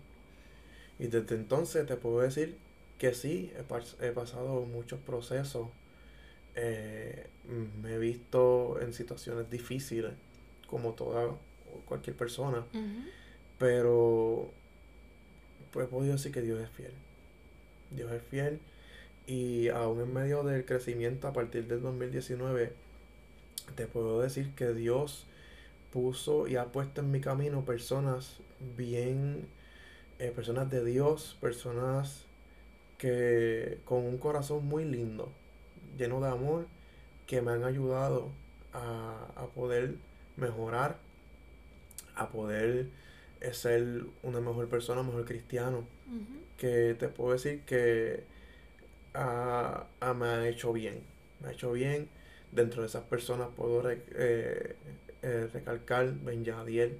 [0.98, 2.56] Y desde entonces te puedo decir
[2.98, 5.68] que sí, he, pas- he pasado muchos procesos.
[6.56, 7.28] eh,
[7.80, 10.12] me he visto en situaciones difíciles,
[10.66, 11.30] como toda
[11.86, 12.64] cualquier persona.
[13.58, 14.52] Pero
[15.72, 16.92] pues podido decir que Dios es fiel.
[17.90, 18.60] Dios es fiel
[19.26, 22.72] y aún en medio del crecimiento a partir del 2019,
[23.76, 25.26] te puedo decir que Dios
[25.92, 28.38] puso y ha puesto en mi camino personas
[28.76, 29.46] bien,
[30.18, 32.24] eh, personas de Dios, personas
[32.98, 35.32] que con un corazón muy lindo,
[35.96, 36.66] lleno de amor,
[37.26, 38.30] que me han ayudado
[38.72, 39.94] a, poder
[40.36, 40.98] mejorar,
[42.14, 42.88] a poder
[43.40, 45.84] eh, ser una mejor persona, mejor cristiano.
[46.56, 48.24] Que te puedo decir que
[49.14, 51.00] ah, ah, me ha hecho bien.
[51.40, 52.08] Me ha hecho bien.
[52.52, 54.76] Dentro de esas personas puedo eh,
[55.22, 56.98] eh, recalcar Ben Yadiel,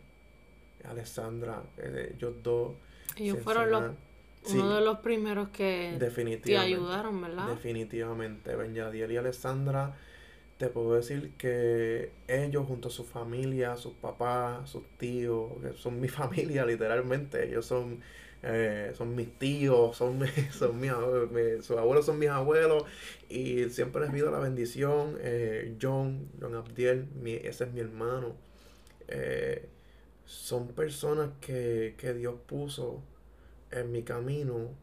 [0.88, 2.72] Alessandra, ellos dos.
[3.16, 3.93] Ellos fueron los,
[4.55, 5.97] uno de los primeros que
[6.43, 7.49] te ayudaron, ¿verdad?
[7.49, 8.55] Definitivamente.
[8.55, 9.97] Ben Yadiel y Alessandra
[10.61, 15.98] te puedo decir que ellos junto a su familia, sus papás, sus tíos, que son
[15.98, 18.00] mi familia literalmente, ellos son,
[18.42, 20.18] eh, son mis tíos, son,
[20.78, 22.84] mis, sus abuelos son mis abuelos
[23.30, 25.16] y siempre les pido la bendición.
[25.20, 28.36] Eh, John, John Abdiel, ese es mi hermano.
[29.08, 29.66] Eh,
[30.26, 33.02] son personas que, que Dios puso
[33.70, 34.74] en mi camino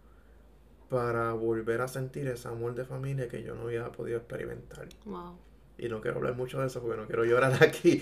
[0.89, 4.89] para volver a sentir ese amor de familia que yo no había podido experimentar.
[5.05, 5.37] Wow.
[5.77, 8.01] Y no quiero hablar mucho de eso porque no quiero llorar aquí.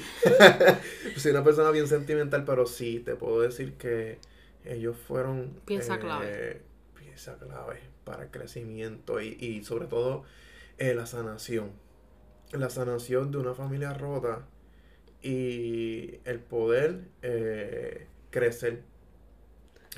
[1.18, 4.20] Soy una persona bien sentimental, pero sí, te puedo decir que
[4.64, 5.60] ellos fueron...
[5.66, 6.28] Pieza clave.
[6.30, 6.62] Eh,
[6.98, 10.24] pieza clave para el crecimiento y, y sobre todo
[10.78, 11.72] eh, la sanación.
[12.52, 14.46] La sanación de una familia rota
[15.26, 18.84] y el poder eh, crecer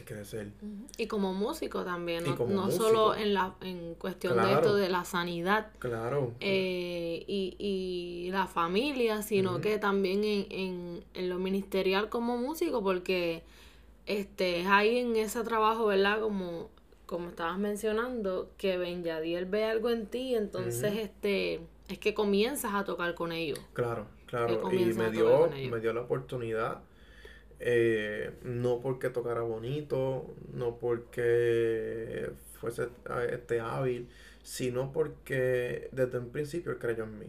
[0.03, 0.51] crecer.
[0.97, 5.71] Y como músico también, no, solo en la en cuestión de esto de la sanidad
[5.79, 6.33] claro.
[6.39, 13.43] Eh, y, y la familia, sino que también en, en, lo ministerial como músico, porque
[14.05, 16.19] este es ahí en ese trabajo, ¿verdad?
[16.19, 16.69] Como,
[17.05, 22.73] como estabas mencionando, que Ben Yadiel ve algo en ti, entonces este es que comienzas
[22.73, 23.59] a tocar con ellos.
[23.73, 24.71] Claro, claro.
[24.71, 26.81] Y me dio, me dio la oportunidad
[27.59, 32.89] eh, no porque tocara bonito, no porque fuese
[33.31, 34.09] este hábil,
[34.43, 37.25] sino porque desde un principio creyó en mí.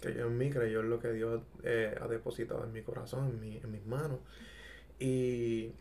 [0.00, 3.40] Creyó en mí, creyó en lo que Dios eh, ha depositado en mi corazón, en,
[3.40, 4.20] mi, en mis manos.
[4.98, 5.72] Y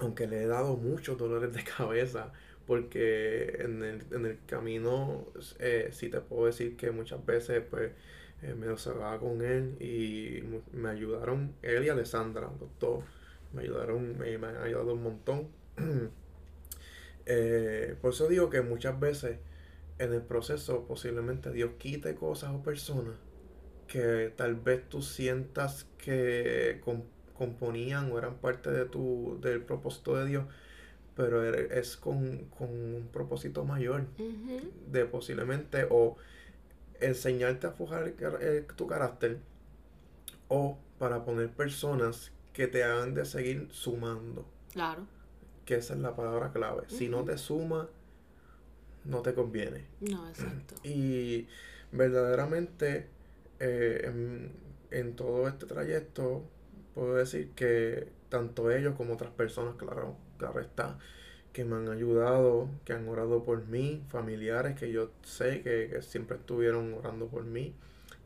[0.00, 2.32] aunque le he dado muchos dolores de cabeza,
[2.66, 5.26] porque en el, en el camino
[5.58, 7.92] eh, sí te puedo decir que muchas veces pues
[8.42, 13.04] eh, me observaba con él y me ayudaron, él y Alessandra, los dos,
[13.52, 15.48] me ayudaron, me, han ayudado un montón.
[17.26, 19.38] Eh, por eso digo que muchas veces
[19.98, 23.14] en el proceso posiblemente Dios quite cosas o personas
[23.86, 26.82] que tal vez tú sientas que
[27.34, 30.44] componían o eran parte de tu, del propósito de Dios,
[31.16, 34.06] pero er, es con, con un propósito mayor
[34.90, 36.16] de posiblemente o
[37.06, 39.38] enseñarte a forjar eh, tu carácter
[40.48, 44.46] o para poner personas que te hagan de seguir sumando.
[44.72, 45.06] Claro.
[45.64, 46.84] Que esa es la palabra clave.
[46.88, 47.88] Si no te suma,
[49.04, 49.86] no te conviene.
[50.00, 50.74] No, exacto.
[50.84, 51.48] Y
[51.92, 53.06] verdaderamente
[53.60, 54.52] eh, en,
[54.90, 56.44] en, todo este trayecto
[56.94, 60.98] puedo decir que tanto ellos como otras personas, claro, claro está,
[61.54, 66.36] que me han ayudado, que han orado por mí, familiares que yo sé que, siempre
[66.36, 67.72] estuvieron orando por mí.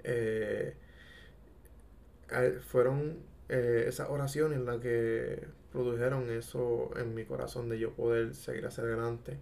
[0.03, 0.75] Eh,
[2.67, 3.19] fueron
[3.51, 8.85] eh, esas oraciones las que produjeron eso en mi corazón de yo poder seguir hacia
[8.85, 9.37] adelante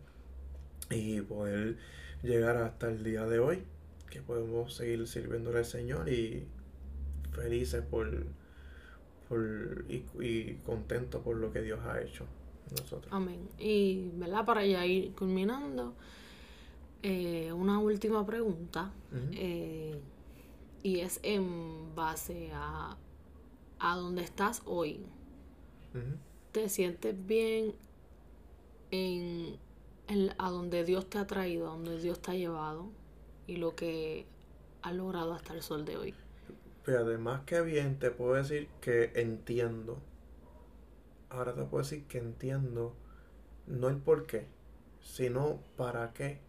[0.91, 1.77] y poder
[2.23, 3.63] llegar hasta el día de hoy,
[4.11, 6.45] que podemos seguir sirviendo al Señor y
[7.33, 8.11] felices por,
[9.29, 12.27] por y, y contentos por lo que Dios ha hecho.
[13.11, 13.49] Amén.
[13.59, 14.45] Y, ¿verdad?
[14.45, 15.95] Para ya ir culminando,
[17.03, 18.91] eh, una última pregunta.
[19.33, 19.99] Eh,
[20.83, 22.97] y es en base a,
[23.79, 25.01] a dónde estás hoy.
[26.53, 27.75] ¿Te sientes bien
[28.91, 29.59] en,
[30.39, 32.89] a donde Dios te ha traído, a donde Dios te ha llevado
[33.47, 34.27] y lo que
[34.83, 36.15] has logrado hasta el sol de hoy?
[36.85, 39.99] Pero además que bien, te puedo decir que entiendo
[41.31, 42.95] ahora te puedo decir que entiendo
[43.67, 44.47] no el por qué,
[45.01, 46.41] sino para qué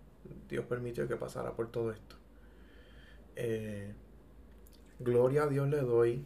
[0.49, 2.15] Dios permitió que pasara por todo esto.
[3.36, 3.93] Eh,
[4.99, 6.25] gloria a Dios le doy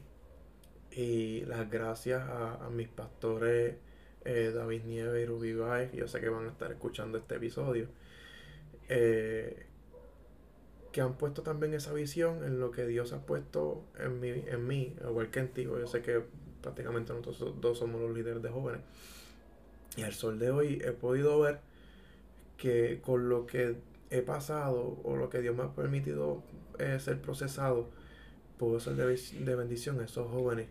[0.91, 3.75] y las gracias a, mis pastores
[4.23, 7.87] eh, David Nieves y Rubí Baez, yo sé que van a estar escuchando este episodio,
[8.87, 9.65] eh,
[10.91, 14.67] que han puesto también esa visión en lo que Dios ha puesto en mí, en
[14.67, 15.63] mí igual que en ti.
[15.63, 16.23] Yo sé que
[16.61, 18.81] prácticamente nosotros dos somos los líderes de jóvenes.
[19.97, 21.59] Y al sol de hoy he podido ver
[22.57, 23.75] que con lo que
[24.09, 26.43] he pasado o lo que Dios me ha permitido
[26.79, 27.89] eh, ser procesado,
[28.57, 30.67] puedo ser de, bendición a esos jóvenes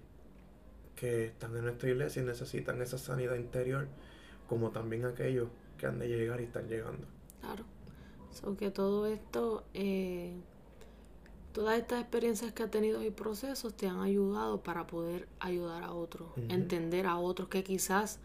[0.94, 3.88] que están en nuestra iglesia y necesitan esa sanidad interior,
[4.48, 7.06] como también aquellos que han de llegar y están llegando.
[7.40, 7.64] Claro.
[8.30, 10.36] So que todo esto, eh,
[11.52, 15.92] todas estas experiencias que has tenido y procesos te han ayudado para poder ayudar a
[15.92, 18.18] otros, entender a otros que quizás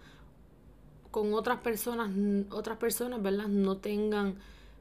[1.12, 2.12] con otras personas,
[2.52, 3.48] otras personas, ¿verdad?
[3.48, 4.36] No tengan,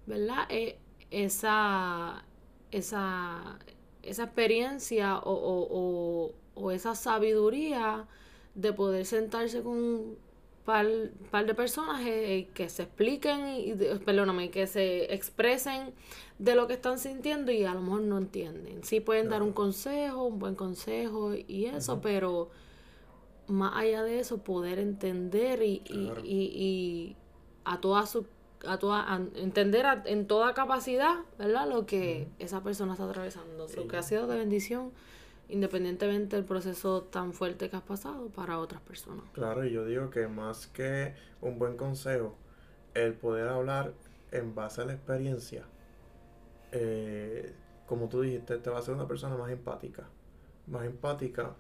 [0.06, 0.46] ¿verdad?
[0.48, 0.78] Eh,
[1.10, 2.24] esa,
[2.72, 3.58] esa,
[4.02, 8.06] esa experiencia o, o, o, esa sabiduría
[8.56, 10.16] de poder sentarse con
[10.64, 10.86] par,
[11.30, 15.92] par de personas eh, que se expliquen, y, perdóname, que se expresen
[16.38, 18.82] de lo que están sintiendo y a lo mejor no entienden.
[18.82, 22.50] Sí pueden dar un consejo, un buen consejo y eso, pero
[23.46, 27.16] más allá de eso, poder entender y, y, y,
[27.64, 28.26] a toda su
[28.66, 31.68] a toda entender en toda capacidad, ¿verdad?
[31.68, 34.92] Lo que esa persona está atravesando, lo que ha sido de bendición
[35.48, 39.24] independientemente del proceso tan fuerte que has pasado para otras personas.
[39.32, 42.36] Claro, y yo digo que más que un buen consejo,
[42.94, 43.92] el poder hablar
[44.32, 45.64] en base a la experiencia,
[46.72, 47.54] eh,
[47.86, 50.08] como tú dijiste, te va a hacer una persona más empática,
[50.66, 51.54] más empática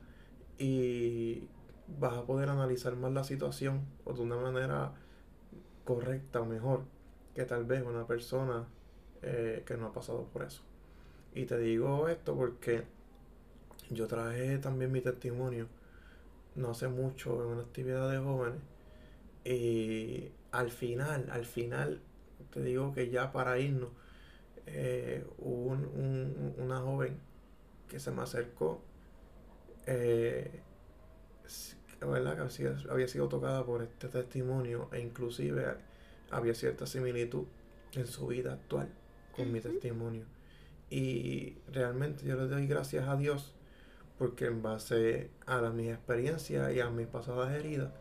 [0.58, 1.48] y
[1.86, 4.92] vas a poder analizar más la situación o de una manera
[5.84, 6.84] correcta o mejor
[7.34, 8.66] que tal vez una persona
[9.22, 10.62] eh, que no ha pasado por eso.
[11.34, 12.84] Y te digo esto porque
[13.90, 15.68] yo traje también mi testimonio
[16.54, 18.60] no hace mucho en una actividad de jóvenes
[19.44, 22.00] y al final, al final,
[22.50, 23.90] te digo que ya para irnos,
[24.66, 25.76] eh, hubo
[26.58, 27.18] una joven
[27.88, 28.80] que se me acercó
[29.86, 30.62] eh,
[32.00, 32.48] ¿verdad?
[32.48, 35.76] que había sido tocada por este testimonio e inclusive
[36.30, 37.44] había cierta similitud
[37.92, 38.88] en su vida actual
[39.32, 40.24] con mi testimonio.
[40.90, 43.54] Y realmente yo le doy gracias a Dios
[44.18, 47.92] porque en base a la, mis experiencias y a mis pasadas heridas,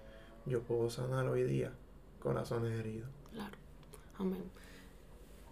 [0.46, 1.72] yo puedo sanar hoy día
[2.20, 3.10] corazones heridos.
[3.32, 3.58] Claro.
[4.18, 4.44] Amén.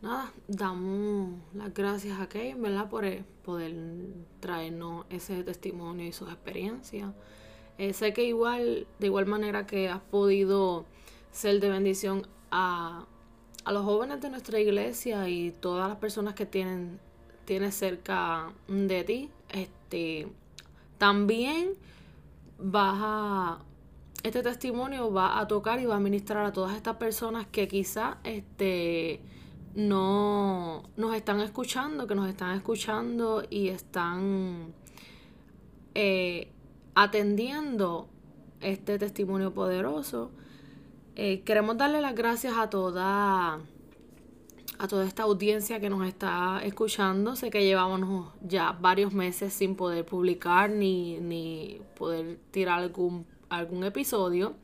[0.01, 2.89] Nada, damos las gracias a Kevin, ¿verdad?
[2.89, 3.05] Por
[3.43, 3.76] poder
[4.39, 7.14] traernos ese testimonio y sus experiencias.
[7.78, 10.86] Eh, sé que igual, de igual manera que has podido
[11.32, 13.05] ser de bendición a,
[13.66, 16.99] los jóvenes de nuestra iglesia y todas las personas que tienen
[17.45, 20.28] tienes cerca de ti, este
[21.02, 21.74] también
[22.60, 23.60] vas a
[24.22, 28.20] este testimonio va a tocar y va a ministrar a todas estas personas que quizá
[28.24, 29.20] este
[29.74, 34.76] no nos están escuchando, que nos están escuchando y están
[35.95, 36.52] eh,
[36.93, 38.08] atendiendo
[38.60, 40.30] este testimonio poderoso.
[41.16, 43.60] Eh, queremos darle las gracias a toda
[44.82, 47.36] a toda esta audiencia que nos está escuchando.
[47.36, 53.84] Sé que llevamos ya varios meses sin poder publicar ni, ni poder tirar algún, algún
[53.84, 54.56] episodio.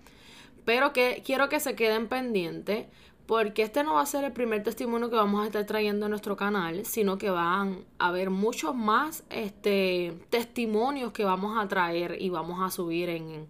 [0.65, 2.87] Pero que quiero que se queden pendientes
[3.27, 6.09] porque este no va a ser el primer testimonio que vamos a estar trayendo a
[6.09, 12.19] nuestro canal, sino que van a haber muchos más este, testimonios que vamos a traer
[12.19, 13.47] y vamos a subir en,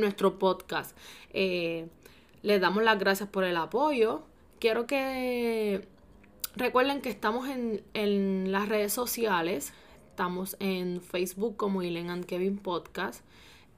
[0.00, 0.96] nuestro podcast.
[1.34, 1.88] Eh,
[2.40, 4.22] les damos las gracias por el apoyo.
[4.58, 5.86] Quiero que
[6.56, 9.72] recuerden que estamos en, en las redes sociales.
[10.08, 13.24] Estamos en Facebook como Elaine and Kevin Podcast.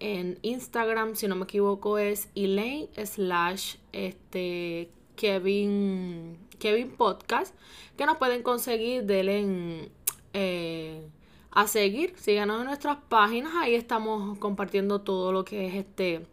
[0.00, 7.54] En Instagram, si no me equivoco, es Elaine slash este, Kevin, Kevin Podcast,
[7.96, 9.90] que nos pueden conseguir, denle
[10.32, 11.02] eh,
[11.50, 16.24] a seguir, síganos en nuestras páginas, ahí estamos compartiendo todo lo que es este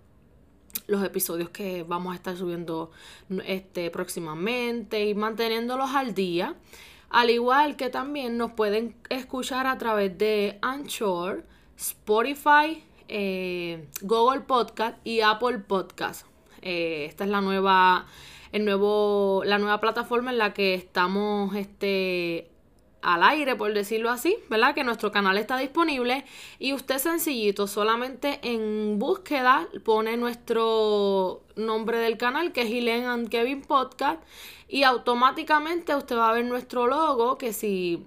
[0.88, 2.92] los episodios que vamos a estar subiendo
[3.46, 6.56] este próximamente y manteniéndolos al día.
[7.10, 11.46] Al igual que también nos pueden escuchar a través de Anchor,
[11.78, 16.26] Spotify, eh, Google Podcast y Apple Podcast.
[16.62, 18.06] Eh, esta es la nueva
[18.56, 22.50] el nuevo, la nueva plataforma en la que estamos este,
[23.06, 24.74] al aire, por decirlo así, ¿verdad?
[24.74, 26.26] Que nuestro canal está disponible
[26.58, 33.30] y usted sencillito, solamente en búsqueda pone nuestro nombre del canal que es Hilen and
[33.30, 34.22] Kevin Podcast
[34.68, 38.04] y automáticamente usted va a ver nuestro logo que si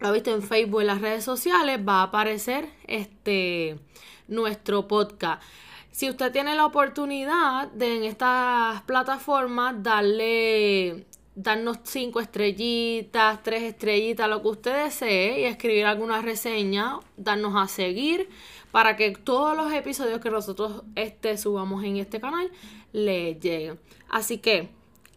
[0.00, 3.78] lo ha visto en Facebook en las redes sociales va a aparecer este
[4.26, 5.42] nuestro podcast.
[5.90, 11.07] Si usted tiene la oportunidad de en estas plataformas darle,
[11.38, 17.68] darnos cinco estrellitas, tres estrellitas, lo que usted desee y escribir alguna reseña, darnos a
[17.68, 18.28] seguir
[18.72, 22.50] para que todos los episodios que nosotros este, subamos en este canal
[22.92, 23.78] le lleguen.
[24.08, 24.68] Así que,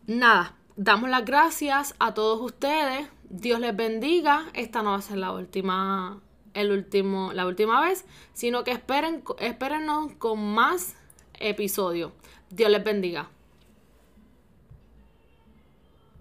[0.05, 3.07] nada, damos las gracias a todos ustedes.
[3.30, 4.45] Dios les bendiga.
[4.53, 6.22] Esta no va a ser la última,
[6.53, 10.95] el último, la última vez, sino que esperen, espérennos con más
[11.39, 12.11] episodios.
[12.51, 13.28] Dios les bendiga.